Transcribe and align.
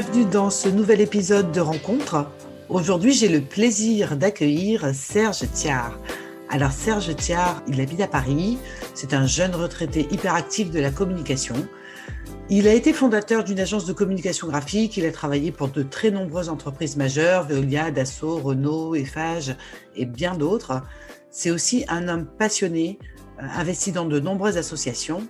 Bienvenue 0.00 0.24
dans 0.24 0.48
ce 0.48 0.70
nouvel 0.70 1.02
épisode 1.02 1.52
de 1.52 1.60
Rencontre. 1.60 2.26
Aujourd'hui, 2.70 3.12
j'ai 3.12 3.28
le 3.28 3.42
plaisir 3.42 4.16
d'accueillir 4.16 4.94
Serge 4.94 5.42
Thiard. 5.52 5.98
Alors 6.48 6.72
Serge 6.72 7.14
Thiard, 7.14 7.62
il 7.68 7.82
habite 7.82 8.00
à 8.00 8.06
Paris, 8.06 8.56
c'est 8.94 9.12
un 9.12 9.26
jeune 9.26 9.54
retraité 9.54 10.08
hyperactif 10.10 10.70
de 10.70 10.80
la 10.80 10.90
communication. 10.90 11.54
Il 12.48 12.66
a 12.66 12.72
été 12.72 12.94
fondateur 12.94 13.44
d'une 13.44 13.60
agence 13.60 13.84
de 13.84 13.92
communication 13.92 14.48
graphique, 14.48 14.96
il 14.96 15.04
a 15.04 15.12
travaillé 15.12 15.52
pour 15.52 15.68
de 15.68 15.82
très 15.82 16.10
nombreuses 16.10 16.48
entreprises 16.48 16.96
majeures, 16.96 17.46
Veolia, 17.46 17.90
Dassault, 17.90 18.38
Renault, 18.38 18.94
Eiffage 18.94 19.54
et 19.96 20.06
bien 20.06 20.34
d'autres. 20.34 20.80
C'est 21.30 21.50
aussi 21.50 21.84
un 21.88 22.08
homme 22.08 22.24
passionné, 22.24 22.98
euh, 23.38 23.46
investi 23.54 23.92
dans 23.92 24.06
de 24.06 24.18
nombreuses 24.18 24.56
associations. 24.56 25.28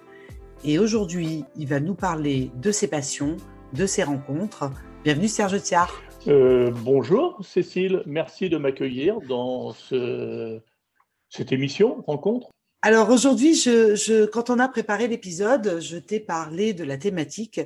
Et 0.62 0.78
aujourd'hui, 0.78 1.44
il 1.56 1.66
va 1.66 1.80
nous 1.80 1.94
parler 1.94 2.52
de 2.54 2.70
ses 2.70 2.86
passions, 2.86 3.36
de 3.72 3.86
ses 3.86 4.02
rencontres. 4.02 4.70
Bienvenue 5.04 5.28
Serge 5.28 5.62
Thiard. 5.62 6.02
Euh, 6.28 6.70
bonjour 6.70 7.44
Cécile, 7.44 8.02
merci 8.06 8.48
de 8.48 8.58
m'accueillir 8.58 9.20
dans 9.28 9.72
cette 9.72 11.52
émission 11.52 12.02
Rencontre. 12.06 12.50
Alors 12.82 13.10
aujourd'hui, 13.10 13.54
je, 13.54 14.26
quand 14.26 14.50
on 14.50 14.58
a 14.58 14.68
préparé 14.68 15.06
l'épisode, 15.06 15.80
je 15.80 15.98
t'ai 15.98 16.20
parlé 16.20 16.72
de 16.74 16.84
la 16.84 16.96
thématique 16.96 17.60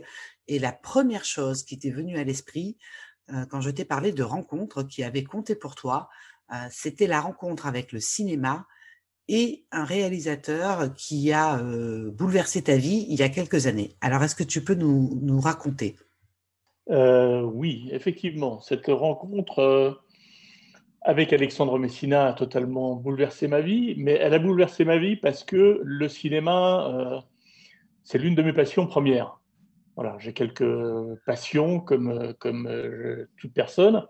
et 0.48 0.58
la 0.58 0.72
première 0.72 1.24
chose 1.24 1.62
qui 1.64 1.78
t'est 1.78 1.90
venue 1.90 2.18
à 2.18 2.24
l'esprit 2.24 2.76
euh, 3.32 3.46
quand 3.46 3.60
je 3.60 3.70
t'ai 3.70 3.84
parlé 3.84 4.12
de 4.12 4.22
rencontres 4.22 4.82
qui 4.82 5.02
avaient 5.02 5.24
compté 5.24 5.54
pour 5.54 5.74
toi, 5.74 6.08
euh, 6.52 6.56
c'était 6.70 7.06
la 7.06 7.20
rencontre 7.20 7.66
avec 7.66 7.92
le 7.92 8.00
cinéma 8.00 8.66
et 9.28 9.64
un 9.72 9.84
réalisateur 9.84 10.94
qui 10.94 11.32
a 11.32 11.58
euh, 11.58 12.10
bouleversé 12.10 12.62
ta 12.62 12.76
vie 12.76 13.06
il 13.08 13.18
y 13.18 13.22
a 13.22 13.28
quelques 13.28 13.66
années. 13.66 13.96
Alors 14.00 14.22
est-ce 14.22 14.34
que 14.34 14.44
tu 14.44 14.62
peux 14.62 14.74
nous, 14.74 15.40
raconter? 15.40 15.96
Oui, 16.88 17.88
effectivement, 17.90 18.60
cette 18.60 18.88
rencontre 18.88 20.02
avec 21.04 21.34
Alexandre 21.34 21.78
Messina 21.78 22.28
a 22.28 22.32
totalement 22.32 22.96
bouleversé 22.96 23.46
ma 23.46 23.60
vie, 23.60 23.94
mais 23.98 24.12
elle 24.12 24.32
a 24.32 24.38
bouleversé 24.38 24.86
ma 24.86 24.96
vie 24.96 25.16
parce 25.16 25.44
que 25.44 25.80
le 25.84 26.08
cinéma, 26.08 26.88
euh, 26.88 27.20
c'est 28.02 28.16
l'une 28.16 28.34
de 28.34 28.42
mes 28.42 28.54
passions 28.54 28.86
premières. 28.86 29.38
Voilà, 29.96 30.16
j'ai 30.18 30.32
quelques 30.32 30.64
passions 31.26 31.78
comme, 31.78 32.32
comme 32.38 32.66
euh, 32.66 33.28
toute 33.36 33.52
personne. 33.52 34.06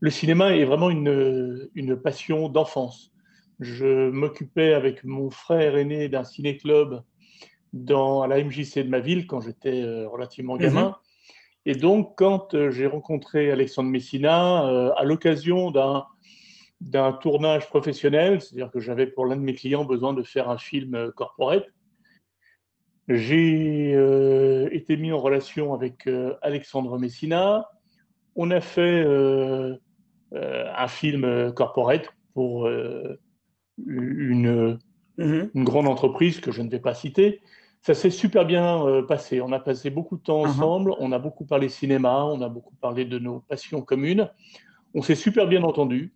Le 0.00 0.10
cinéma 0.10 0.56
est 0.56 0.64
vraiment 0.64 0.90
une, 0.90 1.70
une 1.76 1.96
passion 1.96 2.48
d'enfance. 2.48 3.13
Je 3.60 4.10
m'occupais 4.10 4.74
avec 4.74 5.04
mon 5.04 5.30
frère 5.30 5.76
aîné 5.76 6.08
d'un 6.08 6.24
ciné-club 6.24 7.02
dans, 7.72 8.22
à 8.22 8.28
la 8.28 8.42
MJC 8.42 8.78
de 8.78 8.88
ma 8.88 9.00
ville 9.00 9.26
quand 9.26 9.40
j'étais 9.40 9.82
euh, 9.82 10.08
relativement 10.08 10.56
gamin. 10.56 10.88
Mhm. 10.88 10.94
Et 11.66 11.74
donc, 11.74 12.14
quand 12.16 12.54
j'ai 12.70 12.86
rencontré 12.86 13.50
Alexandre 13.50 13.88
Messina, 13.88 14.92
à 14.96 15.04
l'occasion 15.04 15.70
d'un 15.70 16.04
d'un 16.80 17.12
tournage 17.12 17.68
professionnel, 17.68 18.40
c'est-à-dire 18.40 18.70
que 18.70 18.80
j'avais 18.80 19.06
pour 19.06 19.26
l'un 19.26 19.36
de 19.36 19.40
mes 19.40 19.54
clients 19.54 19.84
besoin 19.84 20.12
de 20.12 20.22
faire 20.22 20.50
un 20.50 20.58
film 20.58 20.94
euh, 20.94 21.10
corporate. 21.10 21.66
J'ai 23.08 23.92
euh, 23.94 24.68
été 24.72 24.96
mis 24.96 25.12
en 25.12 25.18
relation 25.18 25.74
avec 25.74 26.06
euh, 26.06 26.34
Alexandre 26.42 26.98
Messina. 26.98 27.68
On 28.34 28.50
a 28.50 28.60
fait 28.60 29.04
un 30.32 30.88
film 30.88 31.52
corporate 31.52 32.12
pour 32.32 32.68
une, 33.86 34.78
mhm. 35.18 35.50
une, 35.54 35.64
grande 35.64 35.88
entreprise 35.88 36.40
que 36.40 36.52
je 36.52 36.62
ne 36.62 36.70
vais 36.70 36.80
pas 36.80 36.94
citer. 36.94 37.40
Ça 37.82 37.94
s'est 37.94 38.10
super 38.10 38.46
bien 38.46 39.02
passé. 39.06 39.40
On 39.42 39.52
a 39.52 39.60
passé 39.60 39.90
beaucoup 39.90 40.16
de 40.16 40.22
temps 40.22 40.44
uh-huh. 40.44 40.48
ensemble. 40.48 40.94
On 41.00 41.12
a 41.12 41.18
beaucoup 41.18 41.44
parlé 41.44 41.68
cinéma. 41.68 42.24
On 42.24 42.40
a 42.40 42.48
beaucoup 42.48 42.74
parlé 42.76 43.04
de 43.04 43.18
nos 43.18 43.40
passions 43.40 43.82
communes. 43.82 44.30
On 44.94 45.02
s'est 45.02 45.16
super 45.16 45.46
bien 45.46 45.62
entendu. 45.64 46.14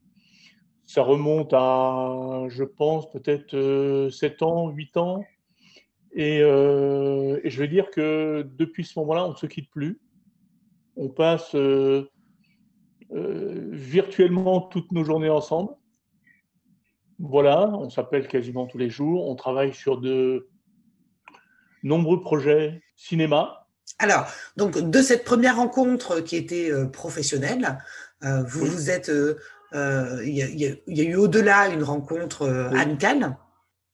Ça 0.87 1.03
remonte 1.03 1.53
à, 1.53 2.45
je 2.49 2.65
pense, 2.65 3.11
peut-être 3.11 3.51
7 3.51 3.55
euh, 3.55 4.45
ans, 4.47 4.71
8 4.71 4.97
ans. 4.97 5.23
Euh, 6.17 7.41
et, 7.45 7.51
je 7.51 7.61
veux 7.61 7.69
dire 7.69 7.91
que 7.91 8.49
depuis 8.57 8.85
ce 8.85 8.99
moment-là, 9.01 9.27
on 9.27 9.33
ne 9.33 9.37
se 9.37 9.45
quitte 9.45 9.69
plus. 9.71 10.01
On 10.97 11.11
passe 11.11 11.55
euh, 11.55 12.09
virtuellement 13.11 14.63
toutes 14.63 14.91
nos 14.93 15.05
journées 15.05 15.29
ensemble. 15.29 15.73
Voilà, 17.19 17.69
on 17.69 17.91
s'appelle 17.91 18.29
quasiment 18.29 18.67
tous 18.67 18.79
les 18.79 18.91
jours. 18.91 19.29
On 19.29 19.35
travaille 19.35 19.75
sur 19.75 20.01
de 20.01 20.49
nombreux 21.83 22.21
projets 22.21 22.83
cinéma. 22.97 23.67
Alors, 23.99 24.27
donc 24.57 24.79
de 24.79 25.03
cette 25.03 25.25
première 25.25 25.57
rencontre 25.57 26.21
qui 26.21 26.37
était 26.37 26.71
professionnelle, 26.93 27.79
vous 28.23 28.67
vous 28.67 28.91
êtes 28.91 29.11
euh, 29.75 30.23
il 30.25 30.35
y, 30.35 31.01
a 31.01 31.05
eu 31.05 31.15
au-delà 31.17 31.69
une 31.69 31.83
rencontre 31.83 32.43
euh, 32.43 32.71
amicale. 32.71 33.37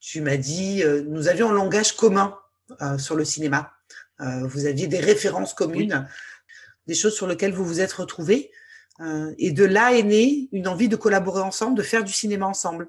Tu 0.01 0.21
m'as 0.21 0.37
dit, 0.37 0.83
euh, 0.85 1.03
nous 1.07 1.29
avions 1.29 1.51
un 1.51 1.53
langage 1.53 1.97
commun 1.97 2.39
sur 2.99 3.15
le 3.15 3.27
cinéma. 3.27 3.73
vous 4.19 4.65
aviez 4.65 4.87
des 4.87 4.99
références 4.99 5.53
communes, 5.53 6.09
des 6.87 6.95
choses 6.95 7.15
sur 7.15 7.27
lesquelles 7.27 7.53
vous 7.53 7.65
vous 7.65 7.83
êtes 7.83 7.93
retrouvés. 7.93 8.51
et 9.37 9.53
de 9.53 9.65
là 9.65 9.93
est 9.93 10.03
née 10.03 10.49
une 10.51 10.67
envie 10.67 10.89
de 10.89 10.97
collaborer 10.97 11.43
ensemble, 11.43 11.77
de 11.77 11.83
faire 11.83 12.03
du 12.03 12.13
cinéma 12.13 12.47
ensemble. 12.47 12.89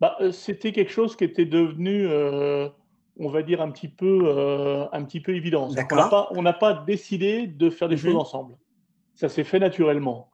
Bah, 0.00 0.16
c'était 0.32 0.72
quelque 0.72 0.92
chose 0.92 1.16
qui 1.16 1.24
était 1.24 1.46
devenu, 1.46 2.06
on 3.18 3.28
va 3.28 3.42
dire, 3.42 3.60
un 3.60 3.70
petit 3.70 3.88
peu, 3.88 4.88
un 4.92 5.04
petit 5.04 5.20
peu 5.20 5.34
évident. 5.34 5.68
On 6.30 6.42
n'a 6.42 6.52
pas, 6.52 6.84
décidé 6.86 7.46
de 7.46 7.70
faire 7.70 7.88
des 7.88 7.96
mhm. 7.96 8.02
choses 8.02 8.16
ensemble. 8.16 8.56
Ça 9.14 9.28
s'est 9.28 9.44
fait 9.44 9.58
naturellement. 9.58 10.30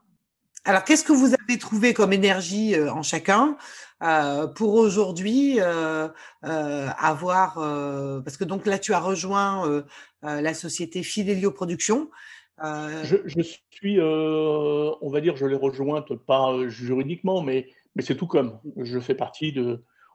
Alors, 0.64 0.84
qu'est-ce 0.84 1.04
que 1.04 1.12
vous 1.12 1.34
avez 1.34 1.58
trouvé 1.58 1.92
comme 1.92 2.12
énergie 2.12 2.74
euh, 2.76 2.92
en 2.92 3.02
chacun 3.02 3.56
euh, 4.02 4.46
pour 4.46 4.74
aujourd'hui 4.74 5.56
euh, 5.60 6.08
avoir 6.42 7.54
parce 8.24 8.36
que 8.36 8.44
donc 8.44 8.66
là 8.66 8.78
tu 8.78 8.92
as 8.92 9.00
rejoint 9.00 9.84
la 10.22 10.54
société 10.54 11.02
Fidelio 11.02 11.50
Productions. 11.50 12.10
Je, 12.62 13.42
suis, 13.70 14.00
on 14.00 15.10
va 15.10 15.20
dire, 15.20 15.36
je 15.36 15.46
l'ai 15.46 15.56
rejointe 15.56 16.14
pas 16.14 16.52
juridiquement, 16.68 17.42
mais 17.42 17.68
mais 17.94 18.02
c'est 18.02 18.16
tout 18.16 18.26
comme. 18.26 18.58
Je 18.76 18.98
fais 18.98 19.14
partie 19.14 19.54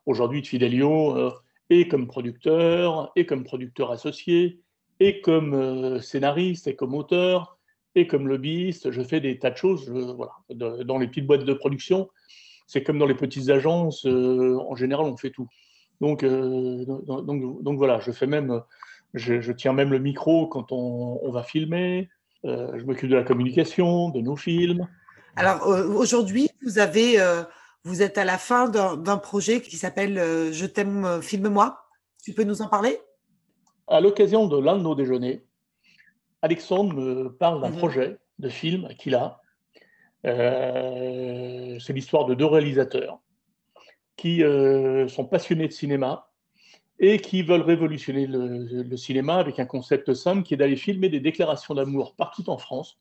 aujourd'hui 0.05 0.41
de 0.41 0.47
Fidelio 0.47 1.31
et 1.69 1.87
comme 1.87 2.07
producteur 2.07 3.11
et 3.15 3.25
comme 3.25 3.43
producteur 3.43 3.91
associé 3.91 4.61
et 4.99 5.21
comme 5.21 6.01
scénariste 6.01 6.67
et 6.67 6.75
comme 6.75 6.95
auteur 6.95 7.57
et 7.97 8.07
comme 8.07 8.27
lobbyiste, 8.27 8.91
je 8.91 9.01
fais 9.01 9.19
des 9.19 9.39
tas 9.39 9.49
de 9.49 9.57
choses 9.57 9.89
voilà, 9.89 10.33
dans 10.49 10.97
les 10.97 11.07
petites 11.07 11.25
boîtes 11.25 11.45
de 11.45 11.53
production. 11.53 12.09
C'est 12.67 12.83
comme 12.83 12.99
dans 12.99 13.05
les 13.05 13.15
petites 13.15 13.49
agences, 13.49 14.05
euh, 14.05 14.57
en 14.69 14.75
général, 14.75 15.05
on 15.05 15.17
fait 15.17 15.31
tout. 15.31 15.47
Donc, 16.01 16.23
euh, 16.23 16.85
donc, 16.85 17.63
donc, 17.63 17.77
voilà, 17.77 17.99
je 18.01 18.11
fais 18.11 18.27
même, 18.27 18.61
je, 19.13 19.51
tiens 19.51 19.73
même 19.73 19.89
le 19.89 19.99
micro 19.99 20.47
quand 20.47 20.71
on, 20.71 21.31
va 21.31 21.43
filmer. 21.43 22.09
Euh, 22.45 22.77
je 22.77 22.83
m'occupe 22.83 23.09
de 23.09 23.15
la 23.15 23.23
communication, 23.23 24.09
de 24.09 24.21
nos 24.21 24.35
films. 24.35 24.87
Alors 25.37 25.65
aujourd'hui, 25.67 26.49
vous 26.63 26.77
avez, 26.77 27.17
vous 27.83 28.01
êtes 28.01 28.17
à 28.17 28.25
la 28.25 28.37
fin 28.37 28.69
d'un 28.69 29.17
projet 29.17 29.61
qui 29.61 29.77
s'appelle 29.77 30.15
Je 30.51 30.65
t'aime, 30.65 31.21
filme-moi. 31.21 31.79
Tu 32.23 32.33
peux 32.33 32.43
nous 32.43 32.61
en 32.61 32.67
parler? 32.67 32.99
À 33.87 34.01
l'occasion 34.01 34.47
de 34.47 34.59
l'un 34.59 34.77
de 34.77 34.83
nos 34.83 34.95
déjeuners, 34.95 35.45
Alexandre 36.41 36.93
me 36.93 37.29
parle 37.29 37.61
d'un 37.61 37.69
mhm. 37.69 37.77
projet 37.77 38.17
de 38.39 38.49
film 38.49 38.89
qu'il 38.97 39.15
a. 39.15 39.41
Euh, 40.25 41.79
c'est 41.79 41.93
l'histoire 41.93 42.25
de 42.25 42.33
deux 42.33 42.45
réalisateurs 42.45 43.19
qui 44.15 44.43
euh, 44.43 45.07
sont 45.07 45.25
passionnés 45.25 45.67
de 45.67 45.73
cinéma 45.73 46.29
et 46.99 47.19
qui 47.19 47.43
veulent 47.43 47.61
révolutionner 47.61 48.25
le, 48.27 48.97
cinéma 48.97 49.35
avec 49.35 49.59
un 49.59 49.65
concept 49.65 50.13
simple 50.13 50.43
qui 50.43 50.55
est 50.55 50.57
d'aller 50.57 50.75
filmer 50.75 51.09
des 51.09 51.19
déclarations 51.19 51.75
d'amour 51.75 52.15
partout 52.15 52.49
en 52.49 52.57
France 52.57 52.97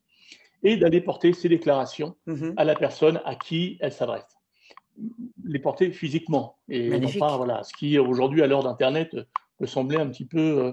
et 0.62 0.76
d'aller 0.76 1.00
porter 1.00 1.32
ces 1.32 1.48
déclarations 1.48 2.14
mhm. 2.26 2.54
à 2.56 2.64
la 2.64 2.74
personne 2.74 3.20
à 3.24 3.34
qui 3.34 3.78
elles 3.80 3.92
s'adressent. 3.92 4.35
Les 5.44 5.58
porter 5.58 5.92
physiquement 5.92 6.56
et 6.68 6.98
non 6.98 7.10
pas 7.18 7.36
voilà, 7.36 7.62
ce 7.62 7.72
qui 7.74 7.98
aujourd'hui 7.98 8.42
à 8.42 8.46
l'heure 8.46 8.62
d'Internet 8.62 9.14
peut 9.58 9.66
sembler 9.66 9.96
un 9.96 10.08
petit 10.08 10.24
peu 10.24 10.38
euh, 10.38 10.72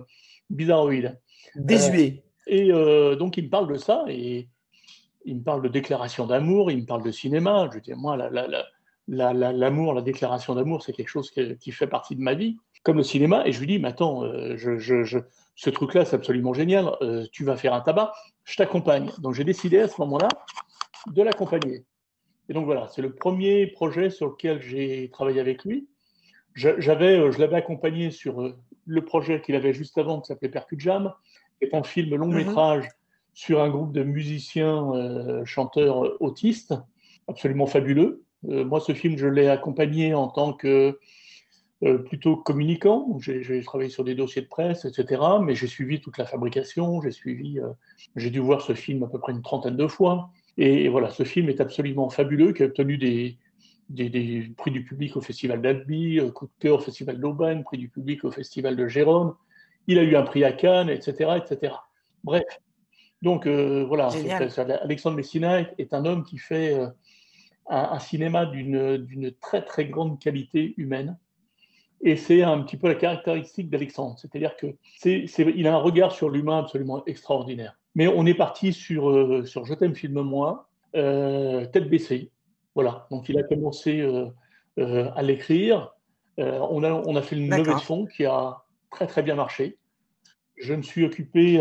bizarroïde. 0.50 1.20
Désuet. 1.56 2.24
Et 2.48 2.72
euh, 2.72 3.16
donc, 3.16 3.38
il 3.38 3.46
me 3.46 3.50
parle 3.50 3.72
de 3.72 3.78
ça, 3.78 4.06
et 4.08 4.48
il 5.26 5.38
me 5.38 5.44
parle 5.44 5.62
de 5.62 5.70
déclaration 5.70 6.26
d'amour, 6.26 6.72
il 6.72 6.82
me 6.82 6.86
parle 6.86 7.04
de 7.04 7.12
cinéma. 7.12 7.70
Je 7.74 7.80
dis, 7.80 7.94
moi, 7.94 8.18
l'amour, 9.08 9.94
la, 9.94 10.02
déclaration 10.02 10.56
d'amour, 10.56 10.84
c'est 10.84 10.94
quelque 10.94 11.10
chose 11.10 11.32
qui, 11.32 11.72
fait 11.72 11.88
partie 11.88 12.16
de 12.16 12.22
ma 12.22 12.34
vie, 12.34 12.58
comme 12.84 12.98
le 12.98 13.04
cinéma. 13.04 13.48
Et 13.48 13.52
je 13.52 13.60
lui 13.60 13.68
dis, 13.68 13.80
mais 13.80 13.90
attends, 13.90 14.24
euh, 14.24 14.56
je, 14.58 15.20
ce 15.56 15.70
truc-là, 15.70 16.06
c'est 16.06 16.16
absolument 16.16 16.54
génial, 16.54 16.92
euh, 17.02 17.26
tu 17.32 17.46
vas 17.46 17.56
faire 17.56 17.74
un 17.74 17.82
tabac, 17.82 18.14
je 18.44 18.58
t'accompagne. 18.58 19.10
Donc, 19.20 19.34
j'ai 19.34 19.44
décidé 19.44 19.80
à 19.80 19.88
ce 19.88 20.00
moment-là 20.02 20.28
de 21.08 21.22
l'accompagner. 21.22 21.86
Et 22.50 22.54
donc, 22.54 22.66
voilà, 22.66 22.88
c'est 22.90 23.02
le 23.02 23.14
premier 23.14 23.68
projet 23.68 24.10
sur 24.10 24.28
lequel 24.28 24.62
j'ai 24.62 25.10
travaillé 25.12 25.40
avec 25.40 25.64
lui. 25.64 25.88
J'avais, 26.56 27.32
je 27.32 27.40
l'avais 27.40 27.56
accompagné 27.56 28.12
sur 28.12 28.54
le 28.86 29.06
projet 29.06 29.42
qu'il 29.42 29.56
avait 29.56 29.74
juste 29.74 29.98
avant 29.98 30.22
qui 30.22 30.28
s'appelait 30.28 30.50
Percut 30.50 30.80
Jam 30.80 31.14
C'est 31.60 31.74
un 31.74 31.82
film 31.82 32.16
long 32.16 32.28
métrage 32.28 32.88
sur 33.34 33.64
un 33.64 33.70
groupe 33.70 33.92
de 33.92 34.04
musiciens, 34.04 35.44
chanteurs 35.46 36.22
autistes, 36.22 36.76
absolument 37.28 37.66
fabuleux. 37.66 38.24
moi, 38.44 38.80
ce 38.80 38.94
film, 38.94 39.18
je 39.18 39.26
l'ai 39.26 39.48
accompagné 39.48 40.14
en 40.14 40.28
tant 40.28 40.54
que 40.54 41.00
euh, 41.84 41.98
plutôt 41.98 42.38
communicant. 42.38 43.18
J'ai 43.20 43.62
travaillé 43.64 43.90
sur 43.90 44.06
des 44.06 44.16
dossiers 44.16 44.42
de 44.42 44.48
presse, 44.48 44.86
etc. 44.86 45.22
Mais 45.42 45.54
j'ai 45.54 45.68
suivi 45.68 46.00
toute 46.00 46.18
la 46.18 46.26
fabrication. 46.26 47.02
J'ai 47.02 47.12
suivi, 47.12 47.60
euh, 47.60 47.68
j'ai 48.16 48.30
dû 48.30 48.40
voir 48.40 48.62
ce 48.62 48.74
film 48.74 49.04
à 49.04 49.08
peu 49.08 49.20
près 49.20 49.34
une 49.34 49.42
trentaine 49.42 49.76
de 49.76 49.88
fois. 49.88 50.30
Et, 50.58 50.88
voilà, 50.90 51.10
ce 51.10 51.24
film 51.24 51.50
est 51.50 51.62
absolument 51.62 52.10
fabuleux, 52.10 52.54
qui 52.54 52.64
a 52.64 52.68
obtenu 52.68 52.98
des, 52.98 53.38
des, 53.90 54.52
prix 54.56 54.72
du 54.72 54.84
public 54.84 55.16
au 55.16 55.22
Festival 55.22 55.62
d'Albi, 55.62 56.20
euh, 56.20 56.32
coup 56.32 56.46
de 56.46 56.52
cœur 56.60 56.78
au 56.78 56.82
Festival 56.82 57.20
d'Aubagne, 57.20 57.64
prix 57.64 57.78
du 57.78 57.90
public 57.90 58.24
au 58.24 58.32
Festival 58.32 58.76
de 58.76 58.88
Gérone. 58.88 59.34
Il 59.88 60.00
a 60.00 60.04
eu 60.04 60.16
un 60.16 60.24
prix 60.24 60.44
à 60.44 60.52
Cannes, 60.52 60.90
etc., 60.90 61.38
etc. 61.38 61.74
Bref. 62.24 62.44
Donc 63.22 63.48
voilà, 63.48 64.10
Alexandre 64.82 65.16
Messina 65.16 65.62
est, 65.62 65.94
un 65.94 66.06
homme 66.06 66.26
qui 66.26 66.38
fait 66.38 66.78
un, 67.70 68.00
cinéma 68.00 68.46
d'une 68.46 69.32
très 69.40 69.64
très 69.64 69.86
grande 69.86 70.20
qualité 70.20 70.74
humaine. 70.78 71.18
Et 72.02 72.18
c'est 72.18 72.44
un 72.44 72.60
petit 72.62 72.76
peu 72.76 72.90
la 72.90 72.96
caractéristique 72.96 73.70
d'Alexandre, 73.70 74.20
c'est-à-dire 74.20 74.58
que 74.58 74.76
c'est, 74.98 75.26
il 75.56 75.68
a 75.68 75.74
un 75.74 75.78
regard 75.78 76.12
sur 76.12 76.30
l'humain 76.30 76.60
absolument 76.60 77.04
extraordinaire. 77.06 77.80
Mais 77.96 78.08
on 78.08 78.26
est 78.26 78.34
parti 78.34 78.74
sur, 78.74 79.10
euh, 79.10 79.46
sur 79.46 79.66
Je 79.66 79.74
t'aime, 79.74 79.96
filme-moi, 79.96 80.68
euh, 80.96 81.66
tête 81.66 81.90
baissée. 81.90 82.32
Voilà, 82.76 83.08
donc 83.12 83.30
il 83.30 83.38
a 83.38 83.44
commencé 83.44 84.02
euh, 84.02 85.12
à 85.16 85.22
l'écrire. 85.22 85.94
on, 86.38 86.84
a, 86.84 86.92
on 86.92 87.16
a 87.16 87.22
fait 87.22 87.36
une 87.36 87.50
levée 87.50 87.74
de 87.74 87.80
fonds 87.80 88.08
qui 88.08 88.26
a 88.26 88.64
très 88.90 89.06
très 89.06 89.22
bien 89.22 89.36
marché. 89.36 89.78
Je 90.58 90.74
me 90.74 90.82
suis 90.82 91.06
occupé 91.06 91.60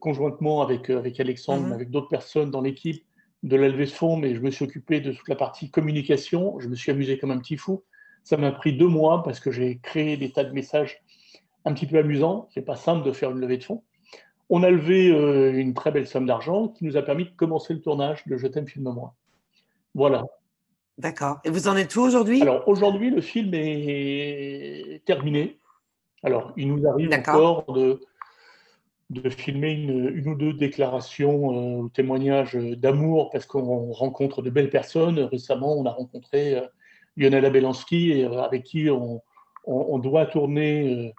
conjointement 0.00 0.62
avec, 0.62 0.90
avec 0.90 1.20
Alexandre, 1.20 1.68
mm-hmm. 1.68 1.74
avec 1.74 1.90
d'autres 1.90 2.08
personnes 2.08 2.50
dans 2.50 2.60
l'équipe 2.60 3.04
de 3.42 3.56
la 3.56 3.68
levée 3.68 3.86
de 3.86 3.90
fonds, 3.90 4.16
mais 4.16 4.34
je 4.34 4.40
me 4.40 4.50
suis 4.50 4.64
occupé 4.64 5.00
de 5.00 5.12
toute 5.12 5.28
la 5.28 5.36
partie 5.36 5.70
communication. 5.70 6.58
Je 6.58 6.68
me 6.68 6.74
suis 6.74 6.90
amusé 6.90 7.18
comme 7.18 7.30
un 7.30 7.38
petit 7.38 7.56
fou. 7.56 7.84
Ça 8.24 8.36
m'a 8.36 8.52
pris 8.52 8.76
deux 8.76 8.88
mois 8.88 9.22
parce 9.22 9.40
que 9.40 9.50
j'ai 9.50 9.78
créé 9.78 10.16
des 10.16 10.30
tas 10.32 10.44
de 10.44 10.52
messages 10.52 11.02
un 11.64 11.72
petit 11.72 11.86
peu 11.86 11.98
amusants. 11.98 12.48
C'est 12.52 12.62
pas 12.62 12.76
simple 12.76 13.06
de 13.06 13.12
faire 13.12 13.30
une 13.30 13.38
levée 13.38 13.58
de 13.58 13.64
fonds. 13.64 13.82
On 14.50 14.62
a 14.62 14.70
levé 14.70 15.10
euh, 15.10 15.52
une 15.52 15.74
très 15.74 15.90
belle 15.90 16.06
somme 16.06 16.26
d'argent 16.26 16.68
qui 16.68 16.84
nous 16.84 16.96
a 16.96 17.02
permis 17.02 17.24
de 17.24 17.30
commencer 17.30 17.72
le 17.72 17.80
tournage 17.80 18.26
de 18.26 18.36
Je 18.36 18.46
t'aime, 18.46 18.68
filme-moi. 18.68 19.14
Voilà. 19.94 20.24
D'accord. 20.98 21.38
Et 21.44 21.50
vous 21.50 21.68
en 21.68 21.76
êtes 21.76 21.94
où 21.96 22.02
aujourd'hui? 22.02 22.42
Alors 22.42 22.68
aujourd'hui, 22.68 23.10
le 23.10 23.22
film 23.22 23.50
est 23.54 25.02
terminé. 25.06 25.58
Alors, 26.22 26.52
il 26.56 26.68
nous 26.74 26.86
arrive 26.86 27.10
encore 27.14 27.72
de, 27.72 28.00
de 29.10 29.28
filmer 29.30 29.72
une, 29.72 30.28
ou 30.28 30.34
deux 30.34 30.52
déclarations 30.52 31.52
euh, 31.52 31.82
ou 31.82 31.88
témoignages 31.88 32.54
d'amour 32.54 33.30
parce 33.30 33.46
qu'on 33.46 33.92
rencontre 33.92 34.42
de 34.42 34.50
belles 34.50 34.70
personnes. 34.70 35.18
Récemment, 35.20 35.74
on 35.74 35.86
a 35.86 35.90
rencontré 35.90 36.56
euh, 36.56 36.66
Lionel 37.16 37.44
Abelansky, 37.44 38.24
euh, 38.24 38.42
avec 38.42 38.64
qui 38.64 38.88
on, 38.90 39.20
doit 39.98 40.26
tourner 40.26 41.12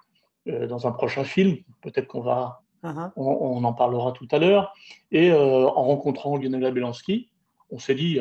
euh, 0.48 0.66
dans 0.66 0.86
un 0.86 0.92
prochain 0.92 1.24
film. 1.24 1.56
Peut-être 1.82 2.08
qu'on 2.08 2.22
va, 2.22 2.61
uh-huh. 2.82 3.10
on, 3.16 3.64
en 3.64 3.72
parlera 3.72 4.12
tout 4.12 4.28
à 4.30 4.38
l'heure. 4.38 4.72
Et 5.10 5.32
en 5.32 5.70
rencontrant 5.70 6.36
Lionel 6.36 6.64
Abelansky, 6.64 7.28
on 7.70 7.78
s'est 7.78 7.94
dit, 7.94 8.18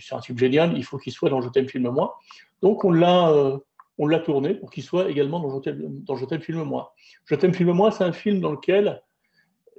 c'est 0.00 0.14
un 0.14 0.20
type 0.20 0.38
génial, 0.38 0.76
il 0.76 0.84
faut 0.84 0.98
qu'il 0.98 1.12
soit 1.12 1.30
dans 1.30 1.40
Je 1.40 1.48
t'aime, 1.48 1.68
filme-moi. 1.68 2.18
Donc 2.62 2.84
on 2.84 2.90
l'a, 2.90 3.32
on 3.98 4.06
l'a 4.06 4.18
tourné 4.18 4.54
pour 4.54 4.70
qu'il 4.70 4.82
soit 4.82 5.10
également 5.10 5.40
dans 5.40 6.16
Je 6.16 6.24
t'aime, 6.24 6.40
filme-moi. 6.40 6.94
Je 7.26 7.34
t'aime, 7.34 7.54
filme-moi, 7.54 7.90
c'est 7.90 8.04
un 8.04 8.12
film 8.12 8.40
dans 8.40 8.52
lequel 8.52 9.02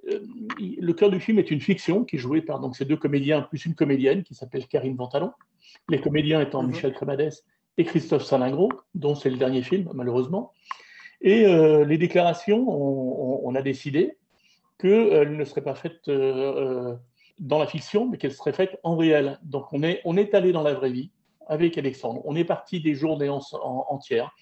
le 0.06 0.94
cœur 0.94 1.10
du 1.10 1.20
film 1.20 1.40
est 1.40 1.50
une 1.50 1.62
fiction 1.62 2.04
qui 2.04 2.18
est 2.18 2.20
jouée 2.20 2.42
par 2.42 2.60
donc, 2.60 2.76
ces 2.76 2.86
deux 2.86 2.98
comédiens 2.98 3.42
plus 3.42 3.66
une 3.66 3.74
comédienne 3.74 4.24
qui 4.24 4.36
s'appelle 4.36 4.68
Karine 4.68 4.96
Ventalon 4.96 5.32
les 5.90 6.02
comédiens 6.02 6.42
étant 6.42 6.64
mhm. 6.64 6.70
Michel 6.70 6.94
Cremades 6.94 7.34
et 7.78 7.84
Christophe 7.84 8.24
Salingro, 8.24 8.72
dont 8.94 9.16
c'est 9.16 9.30
le 9.30 9.38
dernier 9.38 9.62
film, 9.62 9.90
malheureusement. 9.94 10.54
Et 11.26 11.44
euh, 11.48 11.84
les 11.86 11.98
déclarations, 11.98 12.70
on, 12.70 13.56
a 13.56 13.62
décidé 13.64 14.16
qu'elles 14.78 15.36
ne 15.36 15.44
seraient 15.44 15.64
pas 15.64 15.74
faites 15.74 16.08
euh, 16.08 16.92
euh, 16.92 16.96
dans 17.40 17.58
la 17.58 17.66
fiction, 17.66 18.08
mais 18.08 18.20
qu'elles 18.20 18.32
seraient 18.32 18.54
faites 18.54 18.80
en 18.84 18.96
réel. 18.96 19.40
Donc 19.42 19.66
on 19.74 19.82
est, 19.82 20.36
allé 20.36 20.52
dans 20.52 20.62
la 20.62 20.76
vraie 20.76 20.92
vie 20.92 21.10
avec 21.48 21.80
Alexandre. 21.80 22.22
On 22.26 22.36
est 22.36 22.46
parti 22.46 22.80
des 22.80 22.94
journées 22.94 23.30
entières. 23.30 24.36